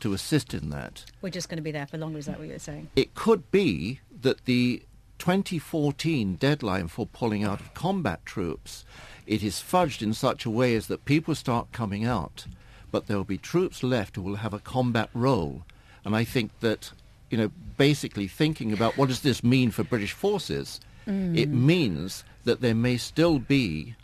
to 0.00 0.12
assist 0.12 0.54
in 0.54 0.70
that, 0.70 1.04
we're 1.22 1.30
just 1.30 1.48
going 1.48 1.58
to 1.58 1.62
be 1.62 1.70
there 1.70 1.86
for 1.86 1.98
longer. 1.98 2.18
Is 2.18 2.26
that 2.26 2.38
what 2.38 2.48
you're 2.48 2.58
saying? 2.58 2.88
It 2.96 3.14
could 3.14 3.50
be 3.50 4.00
that 4.22 4.44
the 4.46 4.82
2014 5.18 6.34
deadline 6.36 6.88
for 6.88 7.06
pulling 7.06 7.44
out 7.44 7.60
of 7.60 7.72
combat 7.74 8.24
troops 8.26 8.84
it 9.26 9.42
is 9.42 9.56
fudged 9.56 10.02
in 10.02 10.14
such 10.14 10.46
a 10.46 10.50
way 10.50 10.74
as 10.76 10.86
that 10.86 11.04
people 11.04 11.34
start 11.34 11.72
coming 11.72 12.04
out, 12.04 12.46
but 12.92 13.06
there 13.06 13.16
will 13.16 13.24
be 13.24 13.38
troops 13.38 13.82
left 13.82 14.16
who 14.16 14.22
will 14.22 14.36
have 14.36 14.54
a 14.54 14.60
combat 14.60 15.10
role. 15.12 15.64
And 16.04 16.14
I 16.14 16.22
think 16.22 16.52
that, 16.60 16.92
you 17.30 17.36
know, 17.36 17.50
basically 17.76 18.28
thinking 18.28 18.72
about 18.72 18.96
what 18.96 19.08
does 19.08 19.20
this 19.20 19.42
mean 19.42 19.72
for 19.72 19.82
British 19.82 20.12
forces, 20.12 20.80
mm. 21.06 21.36
it 21.36 21.48
means 21.48 22.22
that 22.44 22.60
there 22.60 22.74
may 22.74 22.96
still 22.96 23.40
be 23.40 23.96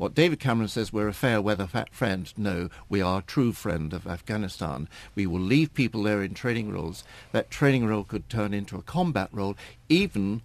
what 0.00 0.14
David 0.14 0.40
Cameron 0.40 0.68
says, 0.68 0.94
we're 0.94 1.08
a 1.08 1.12
fair 1.12 1.42
weather 1.42 1.68
friend. 1.90 2.32
No, 2.34 2.70
we 2.88 3.02
are 3.02 3.18
a 3.18 3.22
true 3.22 3.52
friend 3.52 3.92
of 3.92 4.06
Afghanistan. 4.06 4.88
We 5.14 5.26
will 5.26 5.40
leave 5.40 5.74
people 5.74 6.04
there 6.04 6.22
in 6.22 6.32
training 6.32 6.72
roles. 6.72 7.04
That 7.32 7.50
training 7.50 7.84
role 7.84 8.04
could 8.04 8.26
turn 8.30 8.54
into 8.54 8.78
a 8.78 8.82
combat 8.82 9.28
role, 9.30 9.58
even 9.90 10.40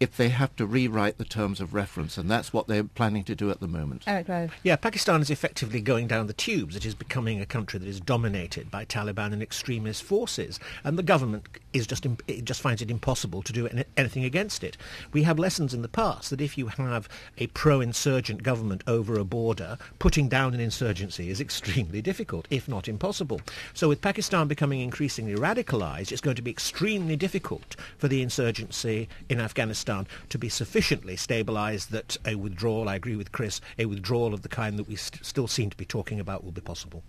if 0.00 0.16
they 0.16 0.28
have 0.28 0.54
to 0.56 0.66
rewrite 0.66 1.18
the 1.18 1.24
terms 1.24 1.60
of 1.60 1.74
reference, 1.74 2.16
and 2.16 2.30
that's 2.30 2.52
what 2.52 2.68
they're 2.68 2.84
planning 2.84 3.24
to 3.24 3.34
do 3.34 3.50
at 3.50 3.60
the 3.60 3.66
moment. 3.66 4.04
Oh, 4.06 4.12
Eric 4.12 4.26
Grove. 4.26 4.54
Yeah, 4.62 4.76
Pakistan 4.76 5.20
is 5.20 5.30
effectively 5.30 5.80
going 5.80 6.06
down 6.06 6.28
the 6.28 6.32
tubes. 6.32 6.76
It 6.76 6.86
is 6.86 6.94
becoming 6.94 7.40
a 7.40 7.46
country 7.46 7.80
that 7.80 7.88
is 7.88 8.00
dominated 8.00 8.70
by 8.70 8.84
Taliban 8.84 9.32
and 9.32 9.42
extremist 9.42 10.04
forces, 10.04 10.60
and 10.84 10.96
the 10.96 11.02
government 11.02 11.48
is 11.72 11.86
just 11.86 12.06
it 12.28 12.44
just 12.44 12.60
finds 12.60 12.80
it 12.80 12.90
impossible 12.90 13.42
to 13.42 13.52
do 13.52 13.68
anything 13.96 14.24
against 14.24 14.62
it. 14.62 14.76
We 15.12 15.24
have 15.24 15.38
lessons 15.38 15.74
in 15.74 15.82
the 15.82 15.88
past 15.88 16.30
that 16.30 16.40
if 16.40 16.56
you 16.56 16.68
have 16.68 17.08
a 17.38 17.48
pro-insurgent 17.48 18.42
government 18.42 18.84
over 18.86 19.18
a 19.18 19.24
border, 19.24 19.78
putting 19.98 20.28
down 20.28 20.54
an 20.54 20.60
insurgency 20.60 21.28
is 21.28 21.40
extremely 21.48 22.00
difficult, 22.00 22.46
if 22.50 22.68
not 22.68 22.86
impossible. 22.86 23.40
So 23.74 23.88
with 23.88 24.00
Pakistan 24.00 24.46
becoming 24.46 24.80
increasingly 24.80 25.34
radicalized, 25.34 26.12
it's 26.12 26.20
going 26.20 26.36
to 26.36 26.42
be 26.42 26.50
extremely 26.50 27.16
difficult 27.16 27.74
for 27.96 28.06
the 28.06 28.22
insurgency 28.22 29.08
in 29.28 29.40
Afghanistan 29.40 29.87
Afghanistan 29.88 30.06
to 30.28 30.38
be 30.38 30.48
sufficiently 30.50 31.16
stabilised 31.16 31.88
that 31.88 32.18
a 32.26 32.34
withdrawal, 32.34 32.88
I 32.88 32.96
agree 32.96 33.16
with 33.16 33.32
Chris, 33.32 33.60
a 33.78 33.86
withdrawal 33.86 34.34
of 34.34 34.42
the 34.42 34.48
kind 34.48 34.78
that 34.78 34.88
we 34.88 34.96
st- 34.96 35.24
still 35.24 35.48
seem 35.48 35.70
to 35.70 35.76
be 35.76 35.84
talking 35.86 36.20
about 36.20 36.44
will 36.44 36.52
be 36.52 36.60
possible. 36.60 37.02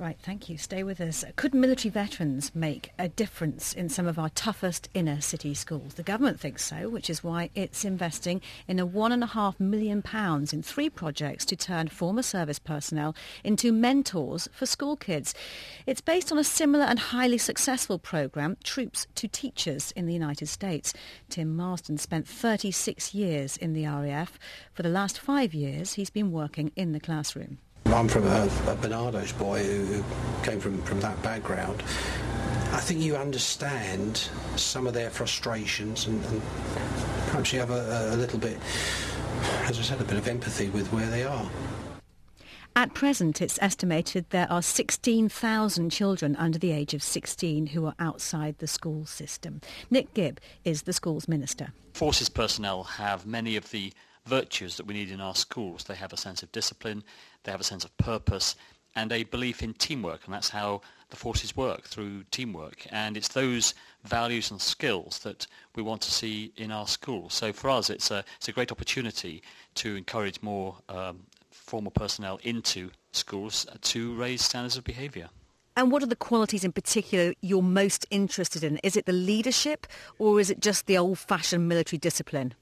Right, 0.00 0.16
thank 0.22 0.48
you. 0.48 0.56
Stay 0.56 0.82
with 0.82 0.98
us. 0.98 1.26
Could 1.36 1.52
military 1.52 1.90
veterans 1.90 2.54
make 2.54 2.90
a 2.98 3.06
difference 3.06 3.74
in 3.74 3.90
some 3.90 4.06
of 4.06 4.18
our 4.18 4.30
toughest 4.30 4.88
inner 4.94 5.20
city 5.20 5.52
schools? 5.52 5.92
The 5.92 6.02
government 6.02 6.40
thinks 6.40 6.64
so, 6.64 6.88
which 6.88 7.10
is 7.10 7.22
why 7.22 7.50
it's 7.54 7.84
investing 7.84 8.40
in 8.66 8.78
a 8.78 8.86
one 8.86 9.12
and 9.12 9.22
a 9.22 9.26
half 9.26 9.60
million 9.60 10.00
pounds 10.00 10.54
in 10.54 10.62
three 10.62 10.88
projects 10.88 11.44
to 11.44 11.54
turn 11.54 11.88
former 11.88 12.22
service 12.22 12.58
personnel 12.58 13.14
into 13.44 13.72
mentors 13.72 14.48
for 14.52 14.64
school 14.64 14.96
kids. 14.96 15.34
It's 15.84 16.00
based 16.00 16.32
on 16.32 16.38
a 16.38 16.44
similar 16.44 16.86
and 16.86 16.98
highly 16.98 17.36
successful 17.36 17.98
programme, 17.98 18.56
Troops 18.64 19.06
to 19.16 19.28
Teachers 19.28 19.90
in 19.90 20.06
the 20.06 20.14
United 20.14 20.46
States. 20.46 20.94
Tim 21.28 21.54
Marsden 21.54 21.98
spent 21.98 22.26
36 22.26 23.12
years 23.14 23.58
in 23.58 23.74
the 23.74 23.84
RAF. 23.84 24.38
For 24.72 24.82
the 24.82 24.88
last 24.88 25.20
five 25.20 25.52
years, 25.52 25.92
he's 25.92 26.08
been 26.08 26.32
working 26.32 26.72
in 26.74 26.92
the 26.92 27.00
classroom. 27.00 27.58
I'm 27.86 28.08
from 28.08 28.26
a, 28.26 28.44
a 28.66 28.76
Barnardo's 28.76 29.32
boy 29.32 29.64
who, 29.64 29.84
who 29.84 30.04
came 30.44 30.60
from, 30.60 30.80
from 30.82 31.00
that 31.00 31.20
background. 31.22 31.82
I 32.72 32.80
think 32.80 33.00
you 33.00 33.16
understand 33.16 34.28
some 34.56 34.86
of 34.86 34.94
their 34.94 35.10
frustrations 35.10 36.06
and, 36.06 36.24
and 36.26 36.42
perhaps 37.26 37.52
you 37.52 37.58
have 37.58 37.70
a, 37.70 38.14
a 38.14 38.16
little 38.16 38.38
bit, 38.38 38.58
as 39.64 39.78
I 39.78 39.82
said, 39.82 40.00
a 40.00 40.04
bit 40.04 40.18
of 40.18 40.28
empathy 40.28 40.68
with 40.68 40.92
where 40.92 41.10
they 41.10 41.24
are. 41.24 41.50
At 42.76 42.94
present, 42.94 43.42
it's 43.42 43.58
estimated 43.60 44.26
there 44.30 44.50
are 44.50 44.62
16,000 44.62 45.90
children 45.90 46.36
under 46.36 46.58
the 46.58 46.70
age 46.70 46.94
of 46.94 47.02
16 47.02 47.66
who 47.68 47.84
are 47.86 47.94
outside 47.98 48.58
the 48.58 48.68
school 48.68 49.04
system. 49.04 49.60
Nick 49.90 50.14
Gibb 50.14 50.40
is 50.64 50.82
the 50.82 50.92
school's 50.92 51.26
minister. 51.26 51.72
Forces 51.94 52.28
personnel 52.28 52.84
have 52.84 53.26
many 53.26 53.56
of 53.56 53.70
the 53.70 53.92
virtues 54.26 54.76
that 54.76 54.86
we 54.86 54.94
need 54.94 55.10
in 55.10 55.20
our 55.20 55.34
schools. 55.34 55.84
They 55.84 55.96
have 55.96 56.12
a 56.12 56.16
sense 56.16 56.42
of 56.44 56.52
discipline, 56.52 57.02
they 57.42 57.52
have 57.52 57.60
a 57.60 57.64
sense 57.64 57.84
of 57.84 57.96
purpose, 57.96 58.56
and 58.96 59.12
a 59.12 59.24
belief 59.24 59.62
in 59.62 59.74
teamwork, 59.74 60.22
and 60.24 60.34
that's 60.34 60.48
how 60.48 60.80
the 61.10 61.16
forces 61.16 61.56
work, 61.56 61.84
through 61.84 62.24
teamwork. 62.30 62.86
And 62.90 63.16
it's 63.16 63.28
those 63.28 63.74
values 64.04 64.50
and 64.50 64.60
skills 64.60 65.20
that 65.20 65.46
we 65.74 65.82
want 65.82 66.02
to 66.02 66.10
see 66.10 66.52
in 66.56 66.70
our 66.70 66.86
schools. 66.86 67.34
So 67.34 67.52
for 67.52 67.70
us, 67.70 67.90
it's 67.90 68.10
a, 68.10 68.24
it's 68.36 68.48
a 68.48 68.52
great 68.52 68.72
opportunity 68.72 69.42
to 69.76 69.96
encourage 69.96 70.40
more 70.42 70.76
um, 70.88 71.20
former 71.50 71.90
personnel 71.90 72.40
into 72.42 72.90
schools 73.12 73.66
to 73.82 74.14
raise 74.14 74.42
standards 74.42 74.76
of 74.76 74.84
behaviour. 74.84 75.28
And 75.76 75.90
what 75.90 76.02
are 76.02 76.06
the 76.06 76.16
qualities 76.16 76.64
in 76.64 76.72
particular 76.72 77.32
you're 77.40 77.62
most 77.62 78.06
interested 78.10 78.64
in? 78.64 78.78
Is 78.78 78.96
it 78.96 79.06
the 79.06 79.12
leadership 79.12 79.86
or 80.18 80.40
is 80.40 80.50
it 80.50 80.60
just 80.60 80.86
the 80.86 80.98
old-fashioned 80.98 81.68
military 81.68 81.98
discipline? 81.98 82.54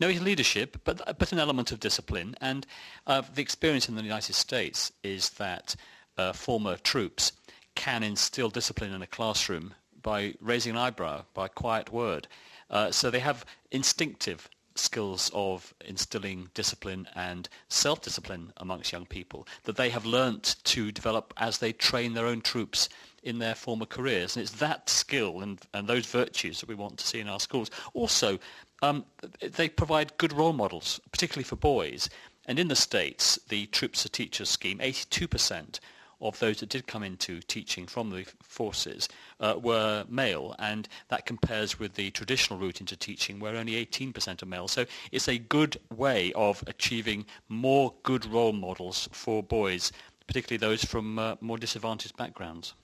No, 0.00 0.08
it's 0.08 0.20
leadership, 0.20 0.78
but 0.84 1.18
but 1.18 1.32
an 1.32 1.38
element 1.38 1.72
of 1.72 1.80
discipline. 1.80 2.34
And 2.40 2.66
uh, 3.06 3.22
the 3.34 3.42
experience 3.42 3.88
in 3.88 3.94
the 3.94 4.02
United 4.02 4.34
States 4.34 4.92
is 5.02 5.30
that 5.30 5.76
uh, 6.18 6.32
former 6.32 6.76
troops 6.76 7.32
can 7.74 8.02
instill 8.02 8.48
discipline 8.48 8.92
in 8.92 9.02
a 9.02 9.06
classroom 9.06 9.74
by 10.02 10.34
raising 10.40 10.72
an 10.72 10.78
eyebrow, 10.78 11.24
by 11.34 11.46
a 11.46 11.50
quiet 11.50 11.92
word. 11.92 12.28
Uh, 12.70 12.90
so 12.90 13.10
they 13.10 13.20
have 13.20 13.44
instinctive 13.70 14.48
skills 14.74 15.30
of 15.34 15.74
instilling 15.84 16.48
discipline 16.54 17.08
and 17.14 17.48
self-discipline 17.68 18.52
amongst 18.58 18.92
young 18.92 19.06
people 19.06 19.46
that 19.64 19.76
they 19.76 19.88
have 19.90 20.04
learnt 20.04 20.56
to 20.64 20.92
develop 20.92 21.32
as 21.38 21.58
they 21.58 21.72
train 21.72 22.14
their 22.14 22.26
own 22.26 22.40
troops 22.40 22.88
in 23.22 23.38
their 23.38 23.54
former 23.54 23.86
careers. 23.86 24.36
And 24.36 24.42
it's 24.42 24.58
that 24.58 24.88
skill 24.88 25.40
and, 25.40 25.58
and 25.74 25.88
those 25.88 26.06
virtues 26.06 26.60
that 26.60 26.68
we 26.68 26.74
want 26.74 26.98
to 26.98 27.06
see 27.06 27.20
in 27.20 27.28
our 27.28 27.40
schools. 27.40 27.70
Also, 27.94 28.38
um, 28.82 29.04
they 29.40 29.68
provide 29.68 30.16
good 30.18 30.32
role 30.32 30.52
models, 30.52 31.00
particularly 31.10 31.44
for 31.44 31.56
boys. 31.56 32.08
And 32.46 32.58
in 32.58 32.68
the 32.68 32.76
States, 32.76 33.38
the 33.48 33.66
Troops 33.66 34.02
to 34.02 34.08
Teachers 34.08 34.50
scheme, 34.50 34.78
82% 34.78 35.80
of 36.20 36.38
those 36.38 36.60
that 36.60 36.68
did 36.68 36.86
come 36.86 37.02
into 37.02 37.40
teaching 37.40 37.86
from 37.86 38.10
the 38.10 38.24
forces 38.42 39.08
uh, 39.40 39.54
were 39.60 40.04
male, 40.08 40.54
and 40.58 40.88
that 41.08 41.26
compares 41.26 41.78
with 41.78 41.94
the 41.94 42.10
traditional 42.10 42.58
route 42.58 42.80
into 42.80 42.96
teaching, 42.96 43.38
where 43.38 43.56
only 43.56 43.84
18% 43.84 44.42
are 44.42 44.46
male. 44.46 44.68
So 44.68 44.86
it's 45.12 45.28
a 45.28 45.38
good 45.38 45.76
way 45.94 46.32
of 46.34 46.64
achieving 46.66 47.26
more 47.48 47.92
good 48.02 48.24
role 48.24 48.52
models 48.52 49.08
for 49.12 49.42
boys, 49.42 49.92
particularly 50.26 50.58
those 50.58 50.84
from 50.84 51.18
uh, 51.18 51.36
more 51.40 51.58
disadvantaged 51.58 52.16
backgrounds. 52.16 52.74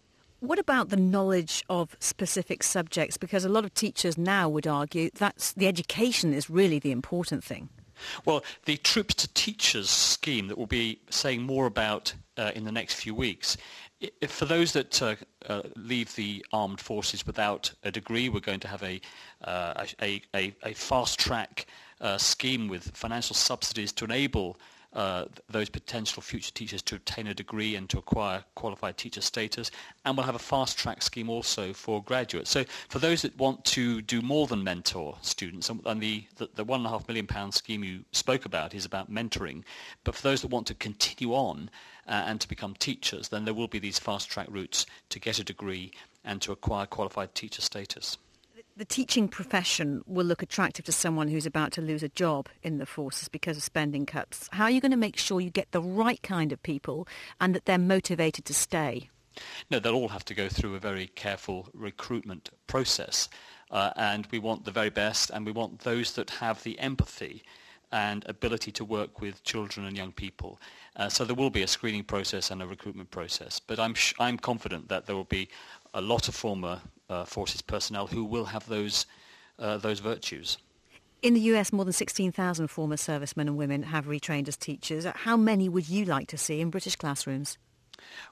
What 0.42 0.58
about 0.58 0.88
the 0.88 0.96
knowledge 0.96 1.62
of 1.68 1.96
specific 2.00 2.64
subjects? 2.64 3.16
Because 3.16 3.44
a 3.44 3.48
lot 3.48 3.64
of 3.64 3.74
teachers 3.74 4.18
now 4.18 4.48
would 4.48 4.66
argue 4.66 5.08
that 5.18 5.52
the 5.56 5.68
education 5.68 6.34
is 6.34 6.50
really 6.50 6.80
the 6.80 6.90
important 6.90 7.44
thing. 7.44 7.68
Well, 8.24 8.42
the 8.64 8.76
Troops 8.78 9.14
to 9.14 9.28
Teachers 9.34 9.88
scheme 9.88 10.48
that 10.48 10.58
we'll 10.58 10.66
be 10.66 10.98
saying 11.10 11.42
more 11.42 11.66
about 11.66 12.12
uh, 12.36 12.50
in 12.56 12.64
the 12.64 12.72
next 12.72 12.94
few 12.94 13.14
weeks, 13.14 13.56
if 14.00 14.32
for 14.32 14.44
those 14.44 14.72
that 14.72 15.00
uh, 15.00 15.14
uh, 15.48 15.62
leave 15.76 16.12
the 16.16 16.44
armed 16.52 16.80
forces 16.80 17.24
without 17.24 17.72
a 17.84 17.92
degree, 17.92 18.28
we're 18.28 18.40
going 18.40 18.58
to 18.58 18.68
have 18.68 18.82
a, 18.82 19.00
uh, 19.44 19.86
a, 20.00 20.20
a, 20.34 20.52
a 20.64 20.74
fast-track 20.74 21.66
uh, 22.00 22.18
scheme 22.18 22.66
with 22.66 22.90
financial 22.96 23.36
subsidies 23.36 23.92
to 23.92 24.04
enable 24.04 24.58
uh, 24.92 25.24
those 25.48 25.68
potential 25.68 26.22
future 26.22 26.50
teachers 26.52 26.82
to 26.82 26.96
obtain 26.96 27.26
a 27.26 27.34
degree 27.34 27.76
and 27.76 27.88
to 27.88 27.98
acquire 27.98 28.44
qualified 28.54 28.96
teacher 28.96 29.20
status. 29.20 29.70
And 30.04 30.16
we'll 30.16 30.26
have 30.26 30.34
a 30.34 30.40
fast 30.40 30.78
track 30.78 31.02
scheme 31.02 31.30
also 31.30 31.72
for 31.72 32.02
graduates. 32.02 32.50
So 32.50 32.64
for 32.88 32.98
those 32.98 33.22
that 33.22 33.36
want 33.38 33.64
to 33.66 34.02
do 34.02 34.20
more 34.20 34.46
than 34.46 34.62
mentor 34.62 35.16
students, 35.22 35.70
and 35.70 36.00
the, 36.00 36.26
the, 36.36 36.48
the 36.54 36.64
one 36.64 36.80
and 36.80 36.86
a 36.86 36.90
half 36.90 37.08
million 37.08 37.26
pound 37.26 37.54
scheme 37.54 37.82
you 37.82 38.04
spoke 38.12 38.44
about 38.44 38.74
is 38.74 38.84
about 38.84 39.10
mentoring, 39.10 39.64
but 40.04 40.14
for 40.14 40.22
those 40.22 40.42
that 40.42 40.48
want 40.48 40.66
to 40.66 40.74
continue 40.74 41.32
on 41.32 41.70
uh, 42.06 42.24
and 42.26 42.40
to 42.40 42.48
become 42.48 42.74
teachers, 42.74 43.28
then 43.28 43.44
there 43.44 43.54
will 43.54 43.68
be 43.68 43.78
these 43.78 43.98
fast 43.98 44.28
track 44.28 44.48
routes 44.50 44.86
to 45.08 45.18
get 45.18 45.38
a 45.38 45.44
degree 45.44 45.92
and 46.24 46.42
to 46.42 46.52
acquire 46.52 46.86
qualified 46.86 47.34
teacher 47.34 47.62
status 47.62 48.18
the 48.76 48.84
teaching 48.84 49.28
profession 49.28 50.02
will 50.06 50.24
look 50.24 50.42
attractive 50.42 50.84
to 50.86 50.92
someone 50.92 51.28
who's 51.28 51.46
about 51.46 51.72
to 51.72 51.82
lose 51.82 52.02
a 52.02 52.08
job 52.08 52.48
in 52.62 52.78
the 52.78 52.86
forces 52.86 53.28
because 53.28 53.56
of 53.56 53.62
spending 53.62 54.06
cuts. 54.06 54.48
How 54.52 54.64
are 54.64 54.70
you 54.70 54.80
going 54.80 54.92
to 54.92 54.96
make 54.96 55.16
sure 55.16 55.40
you 55.40 55.50
get 55.50 55.72
the 55.72 55.82
right 55.82 56.22
kind 56.22 56.52
of 56.52 56.62
people 56.62 57.06
and 57.40 57.54
that 57.54 57.66
they're 57.66 57.78
motivated 57.78 58.44
to 58.46 58.54
stay? 58.54 59.10
No, 59.70 59.78
they'll 59.78 59.94
all 59.94 60.08
have 60.08 60.24
to 60.26 60.34
go 60.34 60.48
through 60.48 60.74
a 60.74 60.78
very 60.78 61.06
careful 61.08 61.68
recruitment 61.72 62.50
process. 62.66 63.28
Uh, 63.70 63.90
and 63.96 64.26
we 64.30 64.38
want 64.38 64.64
the 64.64 64.70
very 64.70 64.90
best, 64.90 65.30
and 65.30 65.46
we 65.46 65.52
want 65.52 65.80
those 65.80 66.12
that 66.12 66.28
have 66.28 66.62
the 66.62 66.78
empathy 66.78 67.42
and 67.90 68.24
ability 68.28 68.70
to 68.72 68.84
work 68.84 69.20
with 69.20 69.42
children 69.44 69.86
and 69.86 69.96
young 69.96 70.12
people. 70.12 70.58
Uh, 70.96 71.08
so 71.08 71.24
there 71.24 71.34
will 71.34 71.50
be 71.50 71.62
a 71.62 71.66
screening 71.66 72.04
process 72.04 72.50
and 72.50 72.62
a 72.62 72.66
recruitment 72.66 73.10
process. 73.10 73.60
But 73.60 73.78
I'm, 73.78 73.94
sh- 73.94 74.14
I'm 74.18 74.38
confident 74.38 74.88
that 74.88 75.06
there 75.06 75.16
will 75.16 75.24
be 75.24 75.48
a 75.94 76.00
lot 76.00 76.28
of 76.28 76.34
former 76.34 76.80
uh, 77.08 77.24
forces 77.24 77.62
personnel 77.62 78.06
who 78.06 78.24
will 78.24 78.46
have 78.46 78.66
those 78.68 79.06
uh, 79.58 79.76
those 79.76 80.00
virtues. 80.00 80.58
In 81.22 81.34
the 81.34 81.40
US, 81.40 81.72
more 81.72 81.84
than 81.84 81.92
16,000 81.92 82.66
former 82.66 82.96
servicemen 82.96 83.46
and 83.46 83.56
women 83.56 83.84
have 83.84 84.06
retrained 84.06 84.48
as 84.48 84.56
teachers. 84.56 85.04
How 85.04 85.36
many 85.36 85.68
would 85.68 85.88
you 85.88 86.04
like 86.04 86.26
to 86.28 86.38
see 86.38 86.60
in 86.60 86.70
British 86.70 86.96
classrooms? 86.96 87.58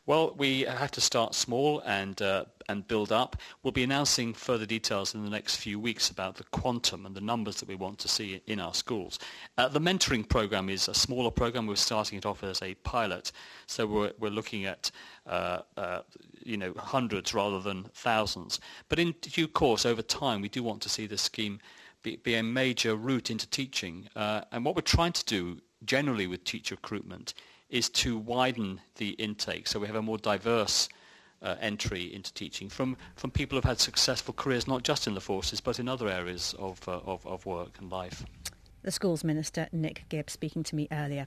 Well, 0.07 0.35
we 0.37 0.63
have 0.63 0.91
to 0.93 1.01
start 1.01 1.35
small 1.37 1.81
and 1.81 2.21
uh, 2.21 2.47
and 2.71 2.87
build 2.87 3.11
up. 3.11 3.37
We'll 3.63 3.73
be 3.73 3.83
announcing 3.83 4.33
further 4.33 4.65
details 4.65 5.15
in 5.15 5.25
the 5.25 5.31
next 5.31 5.57
few 5.57 5.81
weeks 5.81 6.09
about 6.09 6.37
the 6.37 6.45
quantum 6.45 7.05
and 7.05 7.15
the 7.15 7.21
numbers 7.21 7.57
that 7.57 7.69
we 7.69 7.75
want 7.75 7.99
to 8.01 8.09
see 8.09 8.41
in 8.47 8.61
our 8.61 8.75
schools. 8.75 9.19
Uh, 9.59 9.69
the 9.69 9.81
mentoring 9.81 10.29
program 10.29 10.69
is 10.69 10.87
a 10.87 10.95
smaller 10.95 11.31
program. 11.31 11.67
We're 11.67 11.77
starting 11.77 12.19
it 12.19 12.27
off 12.27 12.45
as 12.45 12.63
a 12.63 12.75
pilot, 12.77 13.33
so 13.67 13.87
we're 13.87 14.13
we're 14.19 14.31
looking 14.31 14.65
at 14.67 14.91
uh, 15.27 15.61
uh, 15.77 16.01
you 16.45 16.57
know 16.57 16.73
hundreds 16.77 17.35
rather 17.35 17.61
than 17.61 17.85
thousands. 17.95 18.61
But 18.89 18.99
in 18.99 19.15
due 19.21 19.49
course, 19.49 19.85
over 19.85 20.03
time, 20.03 20.41
we 20.41 20.49
do 20.49 20.63
want 20.63 20.81
to 20.83 20.89
see 20.89 21.07
this 21.07 21.23
scheme 21.23 21.59
be, 22.03 22.17
be 22.17 22.37
a 22.37 22.43
major 22.43 22.95
route 22.95 23.31
into 23.31 23.49
teaching. 23.49 24.09
Uh, 24.15 24.43
and 24.53 24.65
what 24.65 24.77
we're 24.77 24.83
trying 24.83 25.13
to 25.13 25.25
do 25.25 25.61
generally 25.85 26.27
with 26.27 26.45
teacher 26.45 26.75
recruitment 26.75 27.35
is 27.69 27.89
to 27.89 28.19
widen 28.19 28.81
the 28.97 29.11
intake 29.11 29.67
so 29.67 29.79
we 29.79 29.87
have 29.87 29.97
a 29.97 30.03
more 30.03 30.19
diverse 30.19 30.89
uh, 31.43 31.57
entry 31.61 32.13
into 32.13 32.33
teaching 32.35 32.69
from, 32.69 32.97
from 33.17 33.31
people 33.31 33.57
who've 33.57 33.65
had 33.65 33.81
successful 33.81 34.35
careers 34.35 34.69
not 34.69 34.83
just 34.83 35.07
in 35.07 35.15
the 35.15 35.21
forces 35.21 35.61
but 35.61 35.79
in 35.79 35.89
other 35.89 36.09
areas 36.09 36.55
of, 36.59 36.87
uh, 36.89 37.01
of, 37.05 37.27
of 37.27 37.47
work 37.47 37.79
and 37.79 37.91
life 37.91 38.25
the 38.83 38.91
Schools 38.91 39.25
Minister, 39.25 39.69
Nick 39.73 40.05
Gibb, 40.09 40.31
speaking 40.31 40.63
to 40.65 40.75
me 40.75 40.89
earlier. 40.91 41.27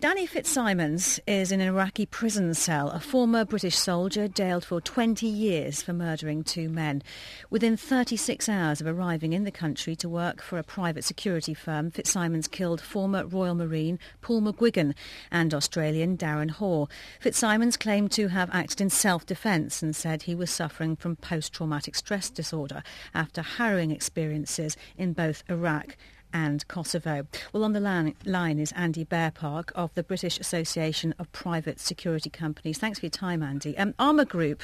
Danny 0.00 0.26
Fitzsimons 0.26 1.18
is 1.26 1.50
in 1.50 1.60
an 1.60 1.68
Iraqi 1.68 2.06
prison 2.06 2.54
cell, 2.54 2.90
a 2.90 3.00
former 3.00 3.44
British 3.44 3.76
soldier 3.76 4.28
jailed 4.28 4.64
for 4.64 4.80
20 4.80 5.26
years 5.26 5.82
for 5.82 5.92
murdering 5.92 6.44
two 6.44 6.68
men. 6.68 7.02
Within 7.50 7.76
36 7.76 8.48
hours 8.48 8.80
of 8.80 8.86
arriving 8.86 9.32
in 9.32 9.44
the 9.44 9.50
country 9.50 9.96
to 9.96 10.08
work 10.08 10.40
for 10.40 10.58
a 10.58 10.62
private 10.62 11.04
security 11.04 11.54
firm, 11.54 11.90
Fitzsimons 11.90 12.48
killed 12.48 12.80
former 12.80 13.26
Royal 13.26 13.54
Marine 13.54 13.98
Paul 14.20 14.42
McGuigan 14.42 14.94
and 15.30 15.52
Australian 15.52 16.16
Darren 16.16 16.50
Hoare. 16.50 16.88
Fitzsimons 17.20 17.76
claimed 17.76 18.12
to 18.12 18.28
have 18.28 18.50
acted 18.52 18.80
in 18.80 18.90
self-defence 18.90 19.82
and 19.82 19.96
said 19.96 20.22
he 20.22 20.34
was 20.34 20.50
suffering 20.50 20.96
from 20.96 21.16
post-traumatic 21.16 21.94
stress 21.94 22.30
disorder 22.30 22.82
after 23.14 23.42
harrowing 23.42 23.90
experiences 23.90 24.76
in 24.96 25.12
both 25.12 25.42
Iraq 25.48 25.96
and 26.32 26.66
Kosovo. 26.68 27.26
Well, 27.52 27.64
on 27.64 27.72
the 27.72 27.80
line 27.80 28.58
is 28.58 28.72
Andy 28.72 29.04
Bearpark 29.04 29.70
of 29.74 29.94
the 29.94 30.02
British 30.02 30.38
Association 30.38 31.14
of 31.18 31.30
Private 31.32 31.80
Security 31.80 32.30
Companies. 32.30 32.78
Thanks 32.78 32.98
for 32.98 33.06
your 33.06 33.10
time, 33.10 33.42
Andy. 33.42 33.76
Um, 33.78 33.94
ArmorGroup 33.94 34.60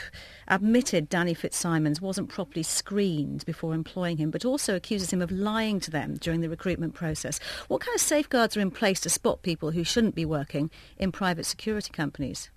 admitted 0.48 1.08
Danny 1.08 1.34
Fitzsimons 1.34 2.00
wasn't 2.00 2.28
properly 2.28 2.62
screened 2.62 3.44
before 3.44 3.74
employing 3.74 4.16
him, 4.16 4.30
but 4.30 4.44
also 4.44 4.76
accuses 4.76 5.12
him 5.12 5.22
of 5.22 5.30
lying 5.30 5.80
to 5.80 5.90
them 5.90 6.16
during 6.16 6.40
the 6.40 6.48
recruitment 6.48 6.94
process. 6.94 7.38
What 7.68 7.80
kind 7.80 7.94
of 7.94 8.00
safeguards 8.00 8.56
are 8.56 8.60
in 8.60 8.70
place 8.70 9.00
to 9.00 9.10
spot 9.10 9.42
people 9.42 9.70
who 9.70 9.84
shouldn't 9.84 10.14
be 10.14 10.24
working 10.24 10.70
in 10.98 11.12
private 11.12 11.46
security 11.46 11.92
companies? 11.92 12.50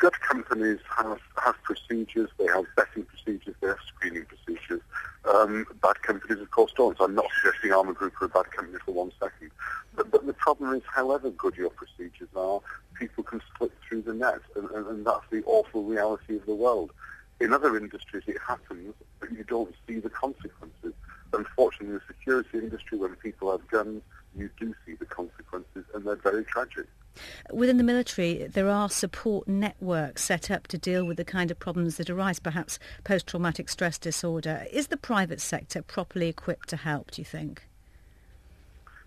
Good 0.00 0.20
companies 0.20 0.80
have, 0.96 1.20
have 1.44 1.62
procedures, 1.62 2.30
they 2.38 2.46
have 2.46 2.64
vetting 2.76 3.06
procedures, 3.06 3.54
they 3.60 3.68
have 3.68 3.78
screening 3.86 4.24
procedures 4.24 4.80
um, 5.28 5.66
bad 5.82 6.00
companies, 6.02 6.40
of 6.40 6.50
course, 6.50 6.72
don't. 6.76 6.96
I'm 7.00 7.14
not 7.14 7.26
suggesting 7.40 7.70
ArmorGroup 7.70 8.12
are 8.20 8.24
a 8.24 8.28
bad 8.28 8.50
company 8.52 8.78
for 8.84 8.92
one 8.92 9.12
second. 9.20 9.50
But, 9.94 10.10
but 10.10 10.26
the 10.26 10.32
problem 10.32 10.74
is, 10.74 10.82
however 10.92 11.30
good 11.30 11.56
your 11.56 11.70
procedures 11.70 12.28
are, 12.34 12.60
people 12.94 13.24
can 13.24 13.40
slip 13.56 13.72
through 13.86 14.02
the 14.02 14.14
net, 14.14 14.40
and, 14.56 14.70
and, 14.70 14.86
and 14.86 15.06
that's 15.06 15.28
the 15.30 15.42
awful 15.44 15.84
reality 15.84 16.36
of 16.36 16.46
the 16.46 16.54
world. 16.54 16.90
In 17.40 17.52
other 17.52 17.76
industries, 17.76 18.24
it 18.26 18.36
happens, 18.46 18.94
but 19.18 19.32
you 19.32 19.44
don't 19.44 19.74
see 19.86 19.98
the 19.98 20.10
consequences. 20.10 20.94
Unfortunately, 21.32 21.88
in 21.88 21.94
the 21.94 22.00
security 22.06 22.58
industry, 22.58 22.98
when 22.98 23.14
people 23.16 23.50
have 23.50 23.66
guns, 23.68 24.02
you 24.36 24.50
do 24.58 24.74
see 24.86 24.94
the 24.94 25.06
consequences, 25.06 25.29
they're 26.10 26.32
very 26.32 26.44
tragic. 26.44 26.86
Within 27.52 27.76
the 27.76 27.84
military, 27.84 28.46
there 28.46 28.68
are 28.68 28.88
support 28.88 29.46
networks 29.46 30.24
set 30.24 30.50
up 30.50 30.66
to 30.68 30.78
deal 30.78 31.04
with 31.04 31.16
the 31.16 31.24
kind 31.24 31.50
of 31.50 31.58
problems 31.58 31.96
that 31.96 32.08
arise, 32.08 32.38
perhaps 32.38 32.78
post-traumatic 33.04 33.68
stress 33.68 33.98
disorder. 33.98 34.66
Is 34.72 34.88
the 34.88 34.96
private 34.96 35.40
sector 35.40 35.82
properly 35.82 36.28
equipped 36.28 36.68
to 36.70 36.76
help, 36.76 37.10
do 37.12 37.20
you 37.20 37.26
think? 37.26 37.62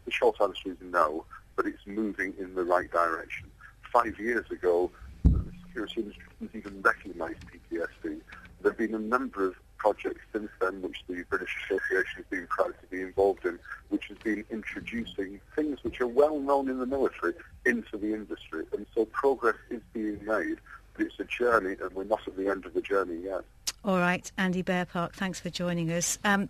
The 0.05 0.11
short 0.11 0.39
answer 0.41 0.71
is 0.71 0.77
no, 0.81 1.25
but 1.55 1.65
it's 1.65 1.85
moving 1.85 2.33
in 2.39 2.55
the 2.55 2.63
right 2.63 2.91
direction. 2.91 3.49
Five 3.91 4.19
years 4.19 4.49
ago, 4.51 4.91
the 5.23 5.43
security 5.67 6.01
industry 6.01 6.23
didn't 6.39 6.55
even 6.55 6.81
recognise 6.81 7.35
PTSD. 7.71 8.19
There 8.61 8.71
have 8.71 8.77
been 8.77 8.95
a 8.95 8.99
number 8.99 9.47
of 9.47 9.55
projects 9.83 10.21
since 10.31 10.49
then, 10.61 10.81
which 10.81 11.03
the 11.09 11.23
British 11.29 11.53
Association 11.65 12.15
has 12.15 12.25
been 12.29 12.47
proud 12.47 12.73
to 12.79 12.87
be 12.89 13.01
involved 13.01 13.45
in, 13.45 13.59
which 13.89 14.05
has 14.07 14.17
been 14.19 14.45
introducing 14.49 15.41
things 15.57 15.83
which 15.83 15.99
are 15.99 16.07
well 16.07 16.39
known 16.39 16.69
in 16.69 16.79
the 16.79 16.85
military 16.85 17.33
into 17.65 17.97
the 17.97 18.13
industry. 18.13 18.63
And 18.71 18.85
so 18.95 19.03
progress 19.05 19.57
is 19.69 19.81
being 19.91 20.23
made, 20.25 20.59
but 20.95 21.07
it's 21.07 21.19
a 21.19 21.25
journey, 21.25 21.75
and 21.81 21.91
we're 21.93 22.05
not 22.05 22.25
at 22.25 22.37
the 22.37 22.47
end 22.47 22.65
of 22.65 22.73
the 22.73 22.81
journey 22.81 23.19
yet. 23.25 23.41
All 23.83 23.97
right, 23.97 24.31
Andy 24.37 24.63
Bearpark, 24.63 25.11
thanks 25.11 25.41
for 25.41 25.49
joining 25.49 25.91
us. 25.91 26.17
Um, 26.23 26.47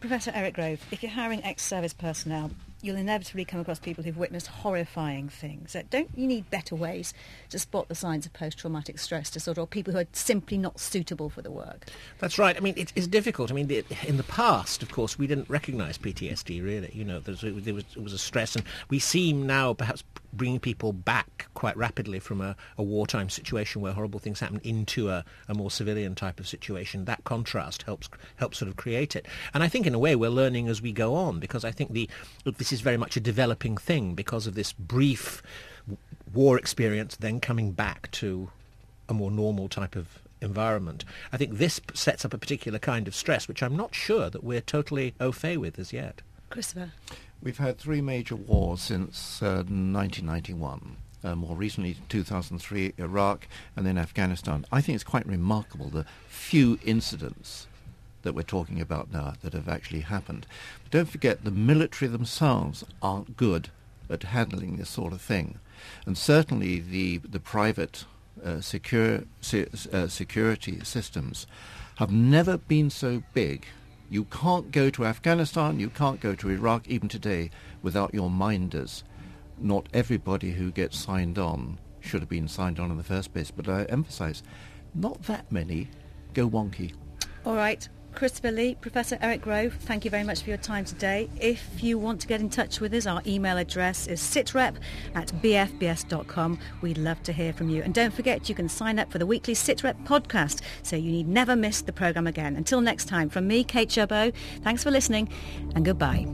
Professor 0.00 0.32
Eric 0.34 0.54
Grove, 0.54 0.80
if 0.90 1.02
you're 1.02 1.12
hiring 1.12 1.44
ex-service 1.44 1.92
personnel, 1.92 2.50
you'll 2.82 2.96
inevitably 2.96 3.44
come 3.44 3.60
across 3.60 3.78
people 3.78 4.04
who've 4.04 4.16
witnessed 4.16 4.46
horrifying 4.46 5.28
things. 5.28 5.76
Don't 5.90 6.10
you 6.16 6.26
need 6.26 6.48
better 6.50 6.74
ways 6.74 7.12
to 7.50 7.58
spot 7.58 7.88
the 7.88 7.94
signs 7.94 8.26
of 8.26 8.32
post-traumatic 8.32 8.98
stress 8.98 9.30
disorder 9.30 9.62
or 9.62 9.66
people 9.66 9.92
who 9.92 9.98
are 9.98 10.06
simply 10.12 10.58
not 10.58 10.78
suitable 10.78 11.28
for 11.28 11.42
the 11.42 11.50
work? 11.50 11.86
That's 12.18 12.38
right. 12.38 12.56
I 12.56 12.60
mean, 12.60 12.74
it, 12.76 12.92
it's 12.94 13.06
difficult. 13.06 13.50
I 13.50 13.54
mean, 13.54 13.70
in 14.06 14.16
the 14.16 14.22
past, 14.24 14.82
of 14.82 14.92
course, 14.92 15.18
we 15.18 15.26
didn't 15.26 15.48
recognise 15.50 15.98
PTSD, 15.98 16.62
really. 16.62 16.90
You 16.94 17.04
know, 17.04 17.20
there 17.20 17.32
was, 17.32 17.64
there 17.64 17.74
was, 17.74 17.84
it 17.96 18.02
was 18.02 18.12
a 18.12 18.18
stress, 18.18 18.54
and 18.54 18.64
we 18.90 18.98
seem 18.98 19.46
now 19.46 19.74
perhaps 19.74 20.04
bringing 20.32 20.60
people 20.60 20.92
back 20.92 21.48
quite 21.54 21.76
rapidly 21.76 22.18
from 22.18 22.40
a, 22.40 22.56
a 22.76 22.82
wartime 22.82 23.30
situation 23.30 23.80
where 23.80 23.92
horrible 23.92 24.20
things 24.20 24.40
happen 24.40 24.60
into 24.62 25.10
a, 25.10 25.24
a, 25.48 25.54
more 25.54 25.70
civilian 25.70 26.14
type 26.14 26.38
of 26.38 26.46
situation. 26.46 27.04
That 27.06 27.24
contrast 27.24 27.82
helps 27.82 28.08
helps 28.36 28.58
sort 28.58 28.68
of 28.68 28.76
create 28.76 29.16
it. 29.16 29.26
And 29.54 29.62
I 29.62 29.68
think 29.68 29.86
in 29.86 29.94
a 29.94 29.98
way 29.98 30.14
we're 30.14 30.30
learning 30.30 30.68
as 30.68 30.82
we 30.82 30.92
go 30.92 31.14
on 31.14 31.40
because 31.40 31.64
I 31.64 31.72
think 31.72 31.92
the 31.92 32.08
this 32.68 32.80
is 32.80 32.80
very 32.82 32.98
much 32.98 33.16
a 33.16 33.20
developing 33.20 33.78
thing 33.78 34.14
because 34.14 34.46
of 34.46 34.54
this 34.54 34.74
brief 34.74 35.42
war 36.34 36.58
experience 36.58 37.16
then 37.16 37.40
coming 37.40 37.72
back 37.72 38.10
to 38.10 38.50
a 39.08 39.14
more 39.14 39.30
normal 39.30 39.70
type 39.70 39.96
of 39.96 40.18
environment. 40.42 41.02
I 41.32 41.38
think 41.38 41.56
this 41.56 41.80
sets 41.94 42.26
up 42.26 42.34
a 42.34 42.38
particular 42.38 42.78
kind 42.78 43.08
of 43.08 43.14
stress 43.14 43.48
which 43.48 43.62
I'm 43.62 43.74
not 43.74 43.94
sure 43.94 44.28
that 44.28 44.44
we're 44.44 44.60
totally 44.60 45.14
au 45.18 45.32
fait 45.32 45.56
with 45.56 45.78
as 45.78 45.94
yet. 45.94 46.20
Christopher. 46.50 46.92
We've 47.42 47.56
had 47.56 47.78
three 47.78 48.02
major 48.02 48.36
wars 48.36 48.82
since 48.82 49.42
uh, 49.42 49.64
1991. 49.64 50.96
uh, 51.24 51.34
more 51.34 51.56
recently 51.56 51.96
2003 52.10 52.92
Iraq, 52.98 53.48
and 53.76 53.86
then 53.86 53.96
Afghanistan. 53.96 54.66
I 54.70 54.82
think 54.82 54.96
it's 54.96 55.04
quite 55.04 55.26
remarkable 55.26 55.88
the 55.88 56.04
few 56.28 56.78
incidents 56.84 57.66
that 58.22 58.34
we're 58.34 58.42
talking 58.42 58.80
about 58.80 59.12
now 59.12 59.34
that 59.42 59.52
have 59.52 59.68
actually 59.68 60.00
happened. 60.00 60.46
But 60.82 60.92
don't 60.92 61.08
forget, 61.08 61.44
the 61.44 61.50
military 61.50 62.08
themselves 62.08 62.84
aren't 63.00 63.36
good 63.36 63.70
at 64.10 64.22
handling 64.22 64.76
this 64.76 64.90
sort 64.90 65.12
of 65.12 65.20
thing, 65.20 65.58
and 66.06 66.16
certainly 66.16 66.80
the 66.80 67.18
the 67.18 67.40
private 67.40 68.04
uh, 68.44 68.60
secure, 68.60 69.24
se- 69.40 69.68
uh, 69.92 70.08
security 70.08 70.80
systems 70.84 71.46
have 71.96 72.10
never 72.12 72.56
been 72.56 72.90
so 72.90 73.22
big. 73.34 73.66
You 74.10 74.24
can't 74.24 74.70
go 74.70 74.88
to 74.90 75.04
Afghanistan, 75.04 75.80
you 75.80 75.90
can't 75.90 76.20
go 76.20 76.34
to 76.34 76.50
Iraq 76.50 76.88
even 76.88 77.08
today 77.08 77.50
without 77.82 78.14
your 78.14 78.30
minders. 78.30 79.04
Not 79.58 79.88
everybody 79.92 80.52
who 80.52 80.70
gets 80.70 80.98
signed 80.98 81.38
on 81.38 81.78
should 82.00 82.20
have 82.20 82.28
been 82.28 82.48
signed 82.48 82.78
on 82.78 82.90
in 82.90 82.96
the 82.96 83.02
first 83.02 83.32
place, 83.32 83.50
but 83.50 83.68
I 83.68 83.82
emphasize, 83.84 84.42
not 84.94 85.22
that 85.24 85.50
many 85.50 85.88
go 86.32 86.48
wonky. 86.48 86.94
All 87.44 87.54
right. 87.54 87.86
Christopher 88.18 88.50
Lee, 88.50 88.74
Professor 88.74 89.16
Eric 89.20 89.42
Grove, 89.42 89.74
thank 89.74 90.04
you 90.04 90.10
very 90.10 90.24
much 90.24 90.42
for 90.42 90.48
your 90.48 90.58
time 90.58 90.84
today. 90.84 91.30
If 91.40 91.84
you 91.84 91.98
want 91.98 92.20
to 92.22 92.26
get 92.26 92.40
in 92.40 92.50
touch 92.50 92.80
with 92.80 92.92
us, 92.92 93.06
our 93.06 93.22
email 93.24 93.56
address 93.56 94.08
is 94.08 94.20
sitrep 94.20 94.74
at 95.14 95.28
bfbs.com. 95.40 96.58
We'd 96.80 96.98
love 96.98 97.22
to 97.22 97.32
hear 97.32 97.52
from 97.52 97.68
you. 97.68 97.80
And 97.80 97.94
don't 97.94 98.12
forget, 98.12 98.48
you 98.48 98.56
can 98.56 98.68
sign 98.68 98.98
up 98.98 99.12
for 99.12 99.18
the 99.18 99.26
weekly 99.26 99.54
Sitrep 99.54 100.04
podcast 100.04 100.62
so 100.82 100.96
you 100.96 101.12
need 101.12 101.28
never 101.28 101.54
miss 101.54 101.82
the 101.82 101.92
programme 101.92 102.26
again. 102.26 102.56
Until 102.56 102.80
next 102.80 103.04
time, 103.04 103.28
from 103.28 103.46
me, 103.46 103.62
Kate 103.62 103.88
Chabot, 103.88 104.32
thanks 104.62 104.82
for 104.82 104.90
listening 104.90 105.28
and 105.76 105.84
goodbye. 105.84 106.26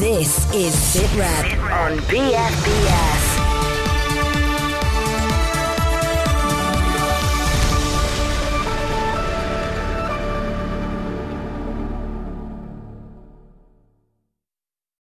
This 0.00 0.52
is 0.52 0.74
Sitrep 0.74 1.60
on 1.70 1.98
BFBS. 1.98 3.17